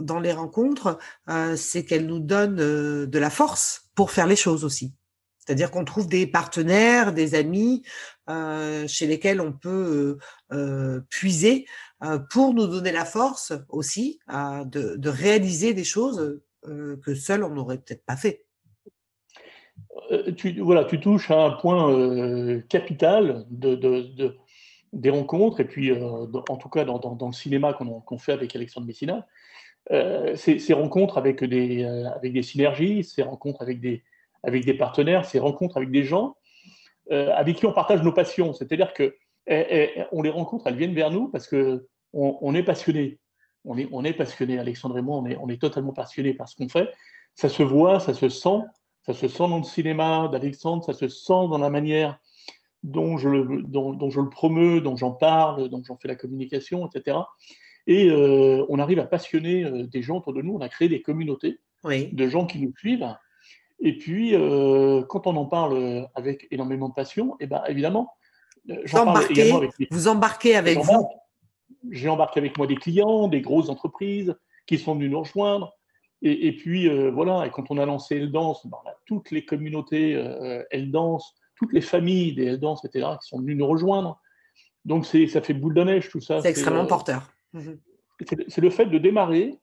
dans 0.00 0.18
les 0.18 0.32
rencontres, 0.32 0.98
c'est 1.56 1.84
qu'elles 1.84 2.06
nous 2.06 2.20
donnent 2.20 2.56
de 2.56 3.18
la 3.18 3.28
force 3.28 3.90
pour 3.94 4.10
faire 4.12 4.26
les 4.26 4.36
choses 4.36 4.64
aussi. 4.64 4.94
C'est-à-dire 5.44 5.70
qu'on 5.70 5.84
trouve 5.84 6.08
des 6.08 6.26
partenaires, 6.26 7.12
des 7.12 7.34
amis 7.34 7.82
euh, 8.30 8.86
chez 8.88 9.06
lesquels 9.06 9.40
on 9.40 9.52
peut 9.52 10.18
euh, 10.52 11.00
puiser 11.10 11.66
pour 12.30 12.52
nous 12.52 12.66
donner 12.66 12.92
la 12.92 13.06
force 13.06 13.52
aussi 13.70 14.18
de, 14.28 15.08
réaliser 15.08 15.72
des 15.72 15.84
choses 15.84 16.40
que 16.62 17.14
seul 17.14 17.44
on 17.44 17.50
n'aurait 17.50 17.78
peut-être 17.78 18.04
pas 18.04 18.16
fait. 18.16 18.44
Tu, 20.36 20.60
voilà, 20.60 20.84
tu 20.84 21.00
touches 21.00 21.30
à 21.30 21.44
un 21.44 21.50
point 21.52 22.60
capital 22.68 23.46
de, 23.48 23.74
de, 23.74 24.36
des 24.92 25.08
rencontres, 25.08 25.60
et 25.60 25.64
puis 25.64 25.92
en 25.92 26.56
tout 26.58 26.68
cas 26.68 26.84
dans, 26.84 27.26
le 27.26 27.32
cinéma 27.32 27.72
qu'on 27.72 28.18
fait 28.18 28.32
avec 28.32 28.54
Alexandre 28.54 28.86
Messina, 28.86 29.26
ces, 29.90 30.72
rencontres 30.74 31.16
avec 31.16 31.42
des 31.42 32.42
synergies, 32.42 33.02
ces 33.02 33.22
rencontres 33.22 33.62
avec 33.62 33.80
des, 33.80 34.02
avec 34.44 34.64
des 34.64 34.74
partenaires, 34.74 35.24
ces 35.24 35.38
rencontres 35.38 35.76
avec 35.76 35.90
des 35.90 36.04
gens 36.04 36.36
euh, 37.10 37.32
avec 37.34 37.56
qui 37.56 37.66
on 37.66 37.72
partage 37.72 38.02
nos 38.02 38.12
passions. 38.12 38.54
C'est-à-dire 38.54 38.94
que 38.94 39.14
eh, 39.46 39.92
eh, 39.98 40.04
on 40.12 40.22
les 40.22 40.30
rencontre, 40.30 40.66
elles 40.66 40.76
viennent 40.76 40.94
vers 40.94 41.10
nous 41.10 41.28
parce 41.28 41.46
que 41.46 41.86
on, 42.14 42.54
est 42.54 42.62
passionné. 42.62 43.18
On 43.64 43.76
est, 43.76 43.88
on 43.90 44.04
est 44.04 44.12
passionné, 44.12 44.58
Alexandre 44.58 44.96
et 44.96 45.02
moi, 45.02 45.18
on 45.18 45.26
est, 45.26 45.36
on 45.36 45.48
est 45.48 45.60
totalement 45.60 45.92
passionné 45.92 46.32
par 46.32 46.48
ce 46.48 46.56
qu'on 46.56 46.68
fait. 46.68 46.88
Ça 47.34 47.48
se 47.48 47.62
voit, 47.62 47.98
ça 47.98 48.14
se 48.14 48.28
sent, 48.28 48.60
ça 49.04 49.12
se 49.12 49.26
sent 49.26 49.48
dans 49.48 49.58
le 49.58 49.64
cinéma 49.64 50.28
d'Alexandre, 50.30 50.84
ça 50.84 50.92
se 50.92 51.08
sent 51.08 51.48
dans 51.50 51.58
la 51.58 51.70
manière 51.70 52.18
dont 52.84 53.18
je 53.18 53.28
le, 53.28 53.62
dont, 53.64 54.10
je 54.10 54.20
le 54.20 54.28
promeux, 54.28 54.80
dont 54.80 54.96
j'en 54.96 55.10
parle, 55.10 55.68
dont 55.68 55.82
j'en 55.84 55.96
fais 55.96 56.08
la 56.08 56.14
communication, 56.14 56.88
etc. 56.88 57.18
Et 57.86 58.08
euh, 58.08 58.64
on 58.68 58.78
arrive 58.78 59.00
à 59.00 59.06
passionner 59.06 59.64
euh, 59.64 59.86
des 59.86 60.00
gens 60.00 60.18
autour 60.18 60.34
de 60.34 60.40
nous. 60.40 60.54
On 60.54 60.60
a 60.60 60.68
créé 60.68 60.88
des 60.88 61.02
communautés 61.02 61.58
de 61.84 62.28
gens 62.28 62.46
qui 62.46 62.60
nous 62.60 62.72
suivent 62.78 63.14
et 63.84 63.98
puis, 63.98 64.34
euh, 64.34 65.02
quand 65.02 65.26
on 65.26 65.36
en 65.36 65.44
parle 65.44 66.08
avec 66.14 66.48
énormément 66.50 66.88
de 66.88 66.94
passion, 66.94 67.34
et 67.34 67.44
eh 67.44 67.46
ben, 67.46 67.62
évidemment, 67.68 68.14
euh, 68.70 68.80
j'en 68.84 69.04
parle 69.04 69.30
également 69.30 69.58
avec 69.58 69.72
Vous 69.90 70.08
embarquez 70.08 70.56
avec 70.56 70.78
vous 70.78 71.06
J'ai 71.90 72.08
embarqué 72.08 72.40
avec 72.40 72.56
moi 72.56 72.66
des 72.66 72.76
clients, 72.76 73.28
des 73.28 73.42
grosses 73.42 73.68
entreprises 73.68 74.34
qui 74.66 74.78
sont 74.78 74.94
venus 74.94 75.10
nous 75.10 75.20
rejoindre. 75.20 75.76
Et, 76.22 76.56
puis, 76.56 76.88
euh, 76.88 77.10
voilà, 77.10 77.46
et 77.46 77.50
quand 77.50 77.70
on 77.70 77.76
a 77.76 77.84
lancé 77.84 78.16
Eldance, 78.16 78.66
ben, 78.66 78.78
toutes 79.04 79.30
les 79.30 79.44
communautés 79.44 80.14
euh, 80.14 80.62
Eldance, 80.70 81.34
toutes 81.54 81.74
les 81.74 81.82
familles 81.82 82.34
des 82.34 82.46
Eldance, 82.46 82.82
etc., 82.86 83.06
qui 83.20 83.28
sont 83.28 83.40
venues 83.40 83.54
nous 83.54 83.66
rejoindre. 83.66 84.18
Donc, 84.86 85.04
ça 85.04 85.42
fait 85.42 85.52
boule 85.52 85.74
de 85.74 85.84
neige, 85.84 86.08
tout 86.08 86.22
ça. 86.22 86.40
C'est 86.40 86.48
extrêmement 86.48 86.86
porteur. 86.86 87.30
Mhm. 87.52 87.78
C'est 88.48 88.62
le 88.62 88.70
fait 88.70 88.86
de 88.86 88.96
démarrer, 88.96 89.58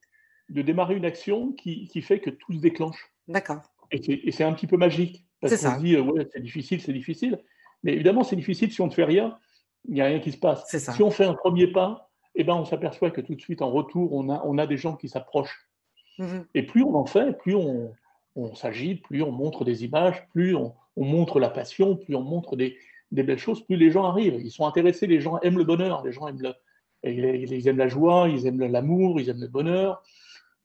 de 0.49 0.61
démarrer 0.61 0.95
une 0.95 1.05
action 1.05 1.53
qui, 1.53 1.87
qui 1.87 2.03
fait 2.03 2.19
que 2.19 2.29
tout 2.29 2.53
se 2.53 2.59
déclenche. 2.59 3.11
D'accord. 3.27 3.61
Et 3.91 4.31
c'est 4.31 4.43
un 4.43 4.53
petit 4.53 4.67
peu 4.67 4.77
magique. 4.77 5.25
Parce 5.41 5.61
qu'on 5.61 5.75
se 5.75 5.79
dit, 5.79 5.95
euh, 5.95 6.01
ouais, 6.01 6.27
c'est 6.31 6.41
difficile, 6.41 6.81
c'est 6.81 6.93
difficile. 6.93 7.39
Mais 7.83 7.93
évidemment, 7.93 8.23
c'est 8.23 8.35
difficile 8.35 8.71
si 8.71 8.81
on 8.81 8.87
ne 8.87 8.91
fait 8.91 9.03
rien, 9.03 9.37
il 9.87 9.95
n'y 9.95 10.01
a 10.01 10.05
rien 10.05 10.19
qui 10.19 10.31
se 10.31 10.37
passe. 10.37 10.65
Si 10.77 11.03
on 11.03 11.09
fait 11.09 11.25
un 11.25 11.33
premier 11.33 11.67
pas, 11.67 12.09
eh 12.35 12.43
ben, 12.43 12.53
on 12.53 12.65
s'aperçoit 12.65 13.11
que 13.11 13.21
tout 13.21 13.35
de 13.35 13.41
suite, 13.41 13.61
en 13.61 13.71
retour, 13.71 14.13
on 14.13 14.29
a, 14.29 14.41
on 14.45 14.57
a 14.57 14.67
des 14.67 14.77
gens 14.77 14.95
qui 14.95 15.09
s'approchent. 15.09 15.67
Mhm. 16.19 16.45
Et 16.53 16.63
plus 16.63 16.83
on 16.83 16.95
en 16.95 17.05
fait, 17.05 17.37
plus 17.37 17.55
on, 17.55 17.91
on 18.35 18.53
s'agite, 18.53 19.03
plus 19.03 19.23
on 19.23 19.31
montre 19.31 19.65
des 19.65 19.83
images, 19.83 20.27
plus 20.29 20.55
on, 20.55 20.73
on, 20.95 21.05
montre 21.05 21.39
la 21.39 21.49
passion, 21.49 21.95
plus 21.95 22.15
on 22.15 22.21
montre 22.21 22.55
des, 22.55 22.77
des, 23.11 23.23
belles 23.23 23.39
choses, 23.39 23.65
plus 23.65 23.75
les 23.75 23.91
gens 23.91 24.05
arrivent. 24.05 24.39
Ils 24.41 24.51
sont 24.51 24.65
intéressés, 24.65 25.07
les 25.07 25.19
gens 25.19 25.39
aiment 25.39 25.57
le 25.57 25.63
bonheur, 25.63 26.03
les 26.03 26.11
gens 26.11 26.27
aiment, 26.27 26.41
le, 26.41 26.53
ils 27.03 27.67
aiment 27.67 27.77
la 27.77 27.87
joie, 27.87 28.29
ils 28.29 28.45
aiment 28.45 28.59
l'amour, 28.59 29.19
ils 29.19 29.29
aiment 29.29 29.41
le 29.41 29.47
bonheur, 29.47 30.03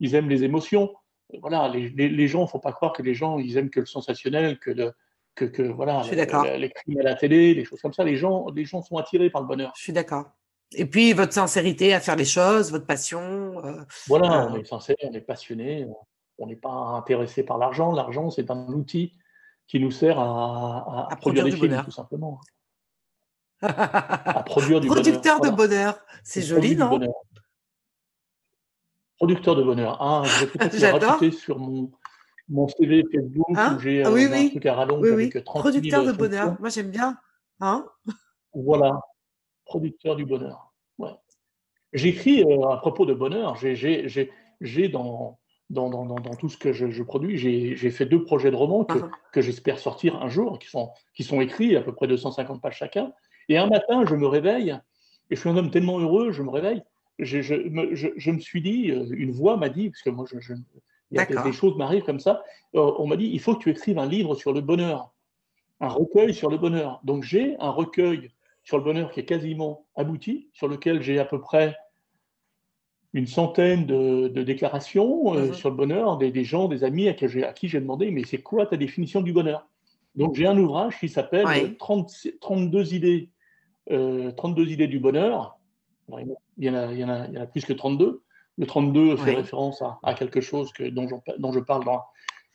ils 0.01 0.15
aiment 0.15 0.29
les 0.29 0.45
émotions 0.45 0.93
voilà, 1.41 1.69
les, 1.69 1.89
les, 1.89 2.29
gens, 2.29 2.41
il 2.41 2.45
ne 2.45 2.49
faut 2.49 2.59
pas 2.59 2.73
croire 2.73 2.93
que 2.93 3.03
les 3.03 3.15
gens, 3.15 3.39
ils 3.39 3.57
aiment 3.57 3.71
que 3.71 3.81
le 3.81 3.87
sensationnel, 3.87 4.59
que, 4.59 4.71
le, 4.71 4.93
que, 5.35 5.45
que 5.45 5.63
voilà, 5.63 6.03
les 6.11 6.71
crimes 6.71 7.01
à 7.01 7.03
la 7.03 7.15
télé, 7.15 7.55
les 7.55 7.65
choses 7.65 7.81
comme 7.81 7.93
ça. 7.93 8.05
Les 8.05 8.17
gens, 8.17 8.47
les 8.55 8.65
gens 8.65 8.83
sont 8.83 8.97
attirés 8.97 9.31
par 9.31 9.43
le 9.43 9.49
bonheur. 9.49 9.73
Je 9.77 9.83
suis 9.83 9.93
d'accord. 9.93 10.31
Et 10.73 10.87
puis, 10.87 11.13
votre 11.13 11.33
sincérité 11.33 11.95
à 11.95 12.01
faire 12.01 12.17
les 12.17 12.25
choses, 12.25 12.71
votre 12.71 12.87
passion. 12.87 13.65
Euh, 13.65 13.83
voilà, 14.09 14.45
euh, 14.45 14.49
on 14.51 14.57
est 14.57 14.65
sincère, 14.65 14.97
on 15.03 15.13
est 15.13 15.21
passionné, 15.21 15.87
on 16.39 16.47
n'est 16.47 16.57
pas 16.57 16.71
intéressé 16.71 17.45
par 17.45 17.59
l'argent. 17.59 17.93
L'argent, 17.93 18.31
c'est 18.31 18.51
un 18.51 18.67
outil 18.69 19.13
qui 19.67 19.81
nous 19.81 19.91
sert 19.91 20.19
à, 20.19 21.09
à, 21.11 21.17
produire, 21.17 21.45
des 21.45 21.53
films, 21.53 21.69
bonheur. 21.69 21.85
tout 21.85 21.91
simplement. 21.91 22.41
à 23.63 24.43
produire 24.45 24.81
du 24.81 24.89
Producteur 24.89 25.41
de 25.41 25.51
bonheur, 25.51 25.99
c'est 26.23 26.43
joli, 26.43 26.77
non? 26.77 27.01
Producteur 29.17 29.57
de 29.57 29.63
bonheur. 29.63 29.97
Ah, 30.01 30.23
je 30.25 30.45
vais 30.45 30.51
peut-être 30.51 31.01
rajouter 31.01 31.31
sur 31.31 31.59
mon, 31.59 31.91
mon 32.49 32.69
CV 32.69 33.05
Facebook 33.13 33.47
hein 33.57 33.77
où 33.77 33.81
j'ai 33.81 34.05
ah, 34.05 34.11
oui, 34.11 34.27
oui. 34.31 34.47
un 34.47 34.49
truc 34.51 34.67
à 34.67 34.75
rallonge 34.75 35.11
avec 35.11 35.45
30 35.45 35.63
Producteur 35.63 36.05
de 36.05 36.13
bonheur. 36.13 36.57
Moi, 36.61 36.69
j'aime 36.69 36.91
bien. 36.91 37.17
Hein 37.61 37.87
voilà. 38.55 39.01
Producteur 39.65 40.17
du 40.17 40.25
bonheur. 40.25 40.73
Ouais. 40.99 41.11
J'écris 41.93 42.45
euh, 42.45 42.69
à 42.69 42.77
propos 42.77 43.07
de 43.07 43.15
bonheur. 43.15 43.57
J'ai 43.57 44.89
dans, 44.89 45.39
dans, 45.71 45.91
dans, 45.91 46.05
dans, 46.05 46.35
tout 46.35 46.49
ce 46.49 46.57
que 46.57 46.73
je, 46.73 46.91
je 46.91 47.03
produis, 47.03 47.37
j'ai 47.39 47.91
fait 47.91 48.07
deux 48.07 48.23
projets 48.23 48.51
de 48.51 48.57
romans 48.57 48.85
que, 48.85 48.99
uh-huh. 48.99 49.11
que 49.33 49.41
j'espère 49.41 49.79
sortir 49.79 50.17
un 50.23 50.29
jour, 50.29 50.59
qui 50.59 50.69
sont, 50.69 50.91
qui 51.15 51.25
sont 51.25 51.41
écrits 51.41 51.77
à 51.77 51.83
peu 51.83 51.95
près 51.95 52.07
250 52.07 52.61
pages 52.63 52.77
chacun. 52.77 53.13
Et 53.49 53.59
un 53.59 53.67
matin, 53.67 54.05
je 54.07 54.15
me 54.15 54.27
réveille, 54.27 54.79
et 55.31 55.37
je 55.37 55.41
suis 55.41 55.49
un 55.49 55.57
homme 55.57 55.71
tellement 55.71 55.99
heureux, 55.99 56.33
je 56.33 56.43
me 56.43 56.51
réveille, 56.51 56.83
je, 57.19 57.41
je, 57.41 57.55
me, 57.55 57.95
je, 57.95 58.31
me, 58.31 58.39
suis 58.39 58.61
dit, 58.61 58.91
euh, 58.91 59.07
une 59.11 59.31
voix 59.31 59.57
m'a 59.57 59.69
dit, 59.69 59.91
parce 59.91 60.03
que 60.03 60.11
moi, 60.11 60.27
je, 60.31 60.55
il 61.11 61.17
y 61.17 61.21
a 61.21 61.43
des, 61.43 61.53
choses 61.53 61.77
m'arrivent 61.77 62.03
comme 62.03 62.21
ça, 62.21 62.43
euh, 62.75 62.93
on 62.99 63.07
m'a 63.07 63.17
dit, 63.17 63.31
il 63.33 63.41
faut 63.41 63.55
que 63.55 63.63
tu 63.63 63.71
écrives 63.71 63.99
un 63.99 64.07
livre 64.07 64.35
sur 64.35 64.53
le 64.53 64.61
bonheur, 64.61 65.13
un 65.81 65.89
recueil 65.89 66.35
sur 66.35 66.51
le 66.51 66.59
bonheur. 66.59 67.01
Donc 67.05 67.23
j'ai 67.23 67.57
un 67.59 67.71
recueil 67.71 68.31
sur 68.65 68.79
le 68.79 68.85
bonheur 68.85 69.11
qui 69.13 69.21
est 69.21 69.25
quasiment 69.25 69.87
abouti, 69.95 70.49
sur 70.53 70.69
lequel 70.69 71.03
j'ai 71.03 71.19
à 71.19 71.25
peu 71.25 71.41
près 71.41 71.77
une 73.13 73.27
centaine 73.27 73.87
de, 73.87 74.29
déclarations 74.43 75.35
euh, 75.35 75.47
mhm. 75.47 75.55
sur 75.55 75.71
le 75.71 75.77
bonheur, 75.77 76.19
des, 76.19 76.31
des, 76.31 76.45
gens, 76.45 76.69
des 76.69 76.85
amis 76.85 77.09
à 77.09 77.15
qui 77.15 77.69
j'ai 77.69 77.81
demandé, 77.81 78.11
mais 78.11 78.25
c'est 78.25 78.43
quoi 78.43 78.67
ta 78.67 78.77
définition 78.77 79.23
du 79.23 79.33
bonheur? 79.33 79.67
Donc 80.17 80.35
j'ai 80.35 80.47
un 80.47 80.59
ouvrage 80.59 80.99
qui 80.99 81.09
s'appelle 81.09 81.77
32 81.79 82.95
idées, 82.95 83.31
32 83.87 84.71
idées 84.71 84.89
du 84.89 84.99
bonheur 84.99 85.56
il 86.09 86.65
y, 86.65 86.71
en 86.71 86.75
a, 86.75 86.93
il, 86.93 86.99
y 86.99 87.05
en 87.05 87.09
a, 87.09 87.27
il 87.27 87.35
y 87.35 87.39
en 87.39 87.43
a 87.43 87.47
plus 87.47 87.65
que 87.65 87.73
32. 87.73 88.23
Le 88.59 88.67
32 88.67 89.17
fait 89.17 89.35
référence 89.35 89.83
à, 90.03 90.15
quelque 90.15 90.41
chose 90.41 90.73
que, 90.73 90.89
dont, 90.89 91.07
dont, 91.39 91.53
je 91.53 91.61
parle 91.61 91.85
dans, 91.85 92.03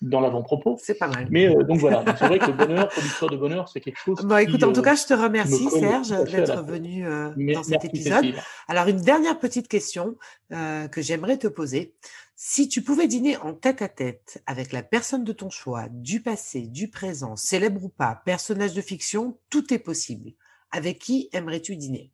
dans 0.01 0.19
l'avant-propos. 0.19 0.79
C'est 0.81 0.95
pas 0.95 1.07
mal. 1.07 1.27
Mais 1.29 1.47
euh, 1.47 1.63
donc 1.63 1.79
voilà, 1.79 2.03
c'est 2.17 2.25
vrai 2.25 2.39
que 2.39 2.47
le 2.47 2.53
bonheur, 2.53 2.89
producteur 2.89 3.29
de 3.29 3.37
bonheur, 3.37 3.69
c'est 3.69 3.81
quelque 3.81 3.99
chose. 3.99 4.17
Bon, 4.23 4.37
écoute, 4.37 4.63
en 4.63 4.73
tout 4.73 4.81
cas, 4.81 4.95
je 4.95 5.05
te 5.05 5.13
remercie, 5.13 5.69
Serge, 5.69 6.09
d'être 6.09 6.63
venu 6.63 7.05
euh, 7.05 7.31
dans 7.53 7.63
cet 7.63 7.85
épisode. 7.85 8.33
Alors, 8.67 8.87
une 8.87 9.01
dernière 9.01 9.37
petite 9.37 9.67
question 9.67 10.15
euh, 10.51 10.87
que 10.87 11.01
j'aimerais 11.01 11.37
te 11.37 11.47
poser. 11.47 11.93
Si 12.35 12.67
tu 12.67 12.81
pouvais 12.81 13.07
dîner 13.07 13.37
en 13.37 13.53
tête 13.53 13.83
à 13.83 13.87
tête 13.87 14.41
avec 14.47 14.71
la 14.71 14.81
personne 14.81 15.23
de 15.23 15.31
ton 15.31 15.51
choix, 15.51 15.85
du 15.91 16.21
passé, 16.21 16.61
du 16.61 16.89
présent, 16.89 17.35
célèbre 17.35 17.83
ou 17.83 17.89
pas, 17.89 18.19
personnage 18.25 18.73
de 18.73 18.81
fiction, 18.81 19.37
tout 19.51 19.71
est 19.71 19.79
possible. 19.79 20.31
Avec 20.71 20.97
qui 20.97 21.29
aimerais-tu 21.33 21.75
dîner? 21.75 22.11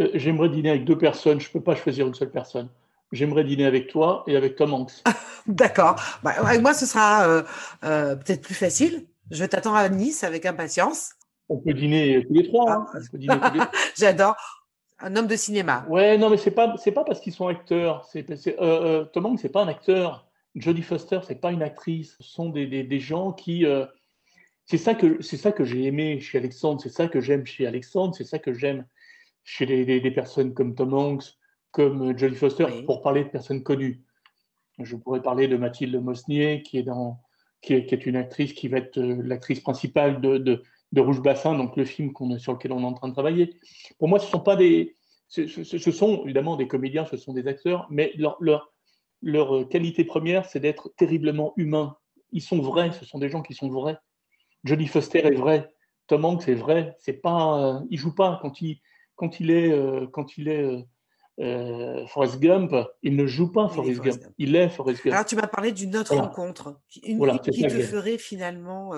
Euh, 0.00 0.10
j'aimerais 0.14 0.48
dîner 0.48 0.70
avec 0.70 0.84
deux 0.84 0.98
personnes, 0.98 1.40
je 1.40 1.48
ne 1.48 1.52
peux 1.52 1.60
pas 1.60 1.74
choisir 1.74 2.06
une 2.06 2.14
seule 2.14 2.30
personne. 2.30 2.68
J'aimerais 3.12 3.44
dîner 3.44 3.64
avec 3.64 3.88
toi 3.88 4.24
et 4.26 4.36
avec 4.36 4.56
Tom 4.56 4.74
Hanks. 4.74 5.02
D'accord. 5.46 5.96
Bah, 6.22 6.32
avec 6.38 6.62
moi, 6.62 6.74
ce 6.74 6.86
sera 6.86 7.28
euh, 7.28 7.42
euh, 7.84 8.16
peut-être 8.16 8.42
plus 8.42 8.54
facile. 8.54 9.06
Je 9.30 9.44
t'attends 9.44 9.74
à 9.74 9.88
Nice 9.88 10.24
avec 10.24 10.46
impatience. 10.46 11.12
On 11.48 11.58
peut 11.58 11.74
dîner 11.74 12.24
tous 12.26 12.34
les 12.34 12.48
trois. 12.48 12.72
Hein. 12.72 12.86
J'adore. 13.96 14.36
Un 14.98 15.16
homme 15.16 15.26
de 15.26 15.36
cinéma. 15.36 15.84
Ouais, 15.88 16.16
non, 16.16 16.30
mais 16.30 16.38
c'est 16.38 16.50
pas 16.50 16.74
c'est 16.78 16.92
pas 16.92 17.04
parce 17.04 17.20
qu'ils 17.20 17.32
sont 17.32 17.46
acteurs. 17.46 18.08
C'est, 18.10 18.24
Tom 19.12 19.26
Hanks, 19.26 19.40
c'est 19.40 19.48
pas 19.50 19.62
un 19.62 19.68
acteur. 19.68 20.26
Jodie 20.54 20.82
Foster, 20.82 21.20
c'est 21.26 21.40
pas 21.40 21.50
une 21.50 21.62
actrice. 21.62 22.16
Ce 22.20 22.28
sont 22.28 22.48
des, 22.48 22.66
des, 22.66 22.84
des 22.84 23.00
gens 23.00 23.32
qui 23.32 23.66
c'est 24.66 24.78
ça 24.78 24.94
que 24.94 25.20
c'est 25.20 25.36
ça 25.36 25.52
que 25.52 25.64
j'ai 25.64 25.84
aimé 25.84 26.20
chez 26.20 26.38
Alexandre. 26.38 26.80
C'est 26.80 26.88
ça 26.88 27.08
que 27.08 27.20
j'aime 27.20 27.44
chez 27.44 27.66
Alexandre. 27.66 28.14
C'est 28.14 28.24
ça 28.24 28.38
que 28.38 28.54
j'aime 28.54 28.86
chez 29.44 29.66
des, 29.66 30.10
personnes 30.10 30.54
comme 30.54 30.74
Tom 30.74 30.94
Hanks, 30.94 31.36
comme 31.70 32.10
euh, 32.10 32.16
Jodie 32.16 32.34
Foster, 32.34 32.66
pour 32.86 33.02
parler 33.02 33.24
de 33.24 33.28
personnes 33.28 33.62
connues. 33.62 34.02
Je 34.78 34.96
pourrais 34.96 35.22
parler 35.22 35.46
de 35.46 35.56
Mathilde 35.56 35.94
Mosnier, 36.02 36.62
qui 36.62 36.78
est, 36.78 36.82
dans, 36.82 37.20
qui 37.60 37.74
est, 37.74 37.86
qui 37.86 37.94
est 37.94 38.06
une 38.06 38.16
actrice 38.16 38.54
qui 38.54 38.68
va 38.68 38.78
être 38.78 38.98
euh, 38.98 39.20
l'actrice 39.22 39.60
principale 39.60 40.20
de, 40.20 40.38
de, 40.38 40.62
de, 40.92 41.00
Rouge 41.00 41.20
Bassin, 41.20 41.56
donc 41.56 41.76
le 41.76 41.84
film 41.84 42.12
sur 42.38 42.54
lequel 42.54 42.72
on 42.72 42.80
est 42.80 42.86
en 42.86 42.94
train 42.94 43.08
de 43.08 43.12
travailler. 43.12 43.54
Pour 43.98 44.08
moi, 44.08 44.18
ce 44.18 44.26
sont 44.26 44.40
pas 44.40 44.56
des, 44.56 44.96
ce, 45.28 45.46
ce, 45.46 45.90
sont 45.90 46.24
évidemment 46.24 46.56
des 46.56 46.66
comédiens, 46.66 47.04
ce 47.04 47.18
sont 47.18 47.34
des 47.34 47.46
acteurs, 47.46 47.86
mais 47.90 48.12
leur, 48.16 48.38
leur, 48.40 48.72
leur 49.20 49.54
euh, 49.54 49.64
qualité 49.64 50.04
première, 50.04 50.46
c'est 50.46 50.60
d'être 50.60 50.92
terriblement 50.96 51.52
humains. 51.56 51.96
Ils 52.32 52.42
sont 52.42 52.60
vrais, 52.60 52.92
ce 52.92 53.04
sont 53.04 53.18
des 53.18 53.28
gens 53.28 53.42
qui 53.42 53.54
sont 53.54 53.68
vrais. 53.68 53.98
Jodie 54.64 54.88
Foster 54.88 55.18
est 55.18 55.34
vrai, 55.34 55.70
Tom 56.06 56.24
Hanks 56.24 56.48
est 56.48 56.54
vrai. 56.54 56.96
C'est 56.98 57.20
pas, 57.20 57.82
il 57.90 57.98
joue 57.98 58.14
pas 58.14 58.38
quand 58.40 58.62
il 58.62 58.80
quand 59.16 59.40
il 59.40 59.50
est, 59.50 59.70
euh, 59.70 60.06
quand 60.06 60.36
il 60.36 60.48
est 60.48 60.62
euh, 60.62 60.82
euh, 61.40 62.06
Forrest 62.06 62.38
Gump, 62.40 62.74
il 63.02 63.16
ne 63.16 63.26
joue 63.26 63.50
pas 63.50 63.68
Forrest, 63.68 64.00
Gump. 64.00 64.22
Il 64.38 64.56
est 64.56 64.68
Forrest 64.68 65.02
Gump. 65.02 65.14
Alors, 65.14 65.26
tu 65.26 65.36
m'as 65.36 65.46
parlé 65.46 65.72
d'une 65.72 65.96
autre 65.96 66.14
rencontre, 66.14 66.80
une 67.02 67.38
qui 67.40 67.62
te 67.62 67.80
ferait 67.82 68.18
finalement 68.18 68.92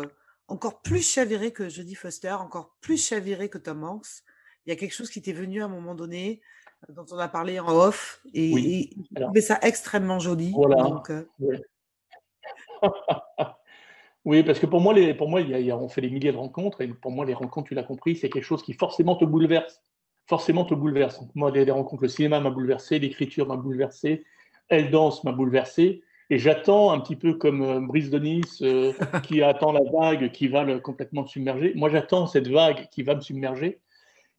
encore 0.48 0.81
plus 0.83 1.09
chaviré 1.09 1.52
que 1.52 1.68
Jodie 1.68 1.94
Foster, 1.94 2.33
encore 2.33 2.76
plus 2.81 3.05
chaviré 3.05 3.48
que 3.48 3.59
Tom 3.59 3.85
Hanks. 3.85 4.22
Il 4.64 4.70
y 4.70 4.72
a 4.72 4.76
quelque 4.76 4.94
chose 4.94 5.11
qui 5.11 5.22
t'est 5.22 5.33
venu 5.33 5.62
à 5.62 5.66
un 5.66 5.68
moment 5.68 5.94
donné, 5.94 6.40
dont 6.88 7.07
on 7.11 7.18
a 7.18 7.29
parlé 7.29 7.61
en 7.61 7.68
off, 7.68 8.20
et, 8.35 8.52
oui. 8.52 8.90
et 9.35 9.40
ça 9.40 9.59
extrêmement 9.62 10.18
joli. 10.18 10.52
Voilà. 10.52 10.83
Donc, 10.83 11.11
euh, 11.11 11.24
Oui, 14.24 14.42
parce 14.42 14.59
que 14.59 14.66
pour 14.66 14.81
moi, 14.81 14.92
les, 14.92 15.14
pour 15.14 15.29
moi 15.29 15.40
il 15.40 15.50
y 15.50 15.70
a, 15.70 15.79
on 15.79 15.88
fait 15.88 16.00
des 16.00 16.11
milliers 16.11 16.33
de 16.33 16.37
rencontres, 16.37 16.81
et 16.81 16.88
pour 16.88 17.12
moi, 17.12 17.24
les 17.24 17.33
rencontres, 17.33 17.68
tu 17.68 17.74
l'as 17.74 17.85
compris, 17.85 18.16
c'est 18.16 18.29
quelque 18.29 18.44
chose 18.44 18.62
qui 18.64 18.72
forcément 18.72 19.14
te 19.14 19.24
bouleverse. 19.24 19.81
Forcément 20.28 20.64
te 20.64 20.74
bouleverse. 20.74 21.20
moi, 21.34 21.50
les, 21.50 21.70
rencontres, 21.70 22.02
le 22.02 22.08
cinéma 22.08 22.40
m'a 22.40 22.50
bouleversé, 22.50 22.98
l'écriture 22.98 23.46
m'a 23.46 23.56
bouleversé, 23.56 24.24
Elle 24.68 24.90
danse 24.90 25.22
m'a 25.24 25.32
bouleversé, 25.32 26.02
et 26.30 26.38
j'attends 26.38 26.90
un 26.90 27.00
petit 27.00 27.14
peu 27.14 27.34
comme 27.34 27.62
euh, 27.62 27.80
Brice 27.80 28.10
Denis 28.10 28.42
euh, 28.62 28.92
qui 29.22 29.42
attend 29.42 29.70
la 29.70 29.88
vague 29.92 30.32
qui 30.32 30.48
va 30.48 30.64
le 30.64 30.80
complètement 30.80 31.26
submerger. 31.26 31.72
Moi, 31.76 31.88
j'attends 31.90 32.26
cette 32.26 32.48
vague 32.48 32.88
qui 32.90 33.04
va 33.04 33.14
me 33.14 33.20
submerger. 33.20 33.80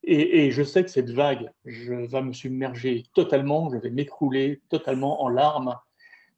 Et, 0.04 0.46
et, 0.46 0.52
je 0.52 0.64
sais 0.64 0.84
que 0.84 0.90
cette 0.90 1.10
vague 1.10 1.50
je, 1.66 1.94
va 1.94 2.22
me 2.22 2.32
submerger 2.34 3.04
totalement, 3.14 3.70
je 3.72 3.78
vais 3.78 3.90
m'écrouler 3.90 4.62
totalement 4.70 5.24
en 5.24 5.30
larmes. 5.30 5.76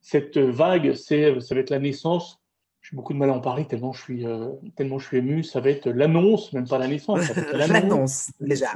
Cette 0.01 0.38
vague, 0.38 0.93
c'est, 0.93 1.39
ça 1.41 1.55
va 1.55 1.62
être 1.62 1.69
la 1.71 1.79
naissance 1.79 2.39
j'ai 2.81 2.95
beaucoup 2.95 3.13
de 3.13 3.17
mal 3.17 3.29
à 3.29 3.33
en 3.33 3.39
parler 3.39 3.65
tellement 3.65 3.93
je 3.93 4.01
suis, 4.01 4.25
euh, 4.25 4.49
tellement 4.75 4.99
je 4.99 5.07
suis 5.07 5.17
ému. 5.17 5.43
Ça 5.43 5.59
va 5.59 5.69
être 5.69 5.89
l'annonce, 5.89 6.53
même 6.53 6.67
pas 6.67 6.77
la 6.77 6.88
naissance. 6.88 7.29
l'annonce, 7.53 8.31
déjà. 8.39 8.67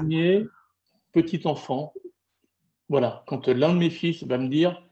Petit 1.14 1.42
enfant. 1.46 1.94
Voilà, 2.90 3.24
quand 3.28 3.48
l'un 3.48 3.74
de 3.74 3.80
mes 3.80 3.90
fils 3.90 4.24
va 4.24 4.38
me 4.38 4.50
dire 4.50 4.86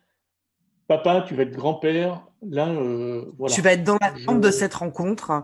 Papa, 0.88 1.24
tu 1.28 1.36
vas 1.36 1.44
être 1.44 1.52
grand-père, 1.52 2.26
là, 2.42 2.70
euh, 2.70 3.32
voilà. 3.38 3.54
Tu 3.54 3.62
vas 3.62 3.74
être 3.74 3.84
dans 3.84 3.98
l'attente 4.02 4.42
de 4.42 4.52
cette 4.52 4.74
rencontre. 4.74 5.44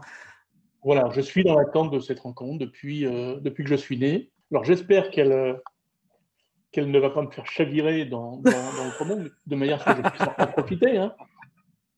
Voilà, 0.84 1.10
je 1.12 1.22
suis 1.22 1.44
dans 1.44 1.58
l'attente 1.58 1.92
de 1.92 2.00
cette 2.00 2.20
rencontre 2.20 2.60
depuis, 2.60 3.06
euh, 3.06 3.40
depuis 3.40 3.64
que 3.64 3.70
je 3.70 3.76
suis 3.76 3.98
né. 3.98 4.32
Alors 4.52 4.64
j'espère 4.64 5.10
qu'elle 5.10 5.60
qu'elle 6.72 6.92
ne 6.92 7.00
va 7.00 7.10
pas 7.10 7.22
me 7.22 7.32
faire 7.32 7.46
chavirer 7.46 8.06
dans, 8.06 8.38
dans, 8.38 8.52
le 8.52 9.06
monde, 9.06 9.32
de 9.46 9.56
manière 9.56 9.88
à 9.88 9.96
ce 9.96 10.02
que 10.02 10.06
je 10.06 10.10
puisse 10.10 10.28
en 10.38 10.48
profiter. 10.48 10.98
Hein. 10.98 11.14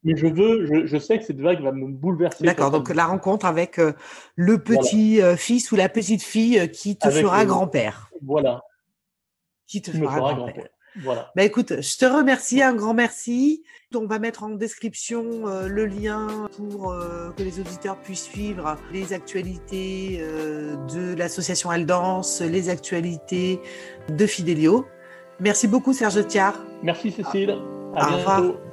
Mais 0.04 0.16
je 0.16 0.28
veux, 0.28 0.86
je, 0.86 0.98
sais 0.98 1.20
que 1.20 1.26
cette 1.26 1.42
vague 1.42 1.62
va 1.62 1.74
me 1.74 1.88
bouleverser. 1.88 2.46
D'accord, 2.46 2.72
donc 2.72 2.94
la 2.94 3.06
rencontre 3.06 3.46
avec 3.46 3.80
euh, 3.80 3.92
le 4.36 4.64
petit 4.64 5.22
euh, 5.22 5.36
fils 5.36 5.72
ou 5.74 5.76
la 5.76 5.90
petite 5.90 6.24
fille 6.24 6.58
euh, 6.58 6.68
qui 6.68 6.98
te 6.98 7.10
fera 7.10 7.46
grand-père. 7.46 8.10
Voilà. 8.22 8.62
Qui 9.70 9.82
te 9.82 9.92
fera, 9.92 10.34
grand-père. 10.34 10.68
voilà. 11.04 11.32
Bah 11.36 11.44
écoute, 11.44 11.82
je 11.82 11.98
te 11.98 12.06
remercie, 12.06 12.62
un 12.62 12.74
grand 12.74 12.94
merci. 12.94 13.64
On 13.96 14.06
va 14.06 14.20
mettre 14.20 14.44
en 14.44 14.50
description 14.50 15.46
le 15.68 15.86
lien 15.86 16.50
pour 16.58 16.94
que 17.38 17.44
les 17.44 17.60
auditeurs 17.60 17.98
puissent 18.02 18.24
suivre 18.26 18.78
les 18.92 19.14
actualités 19.14 20.22
de 20.94 21.16
l'association 21.16 21.70
Aldance, 21.70 22.42
les 22.42 22.70
actualités 22.70 23.62
de 24.10 24.26
Fidelio. 24.26 24.86
Merci 25.40 25.68
beaucoup 25.68 25.94
Serge 25.94 26.28
Thiard. 26.28 26.60
Merci 26.84 27.12
Cécile. 27.12 27.52
À 27.96 28.06
Au 28.06 28.10
bientôt. 28.10 28.18
Revoir. 28.18 28.69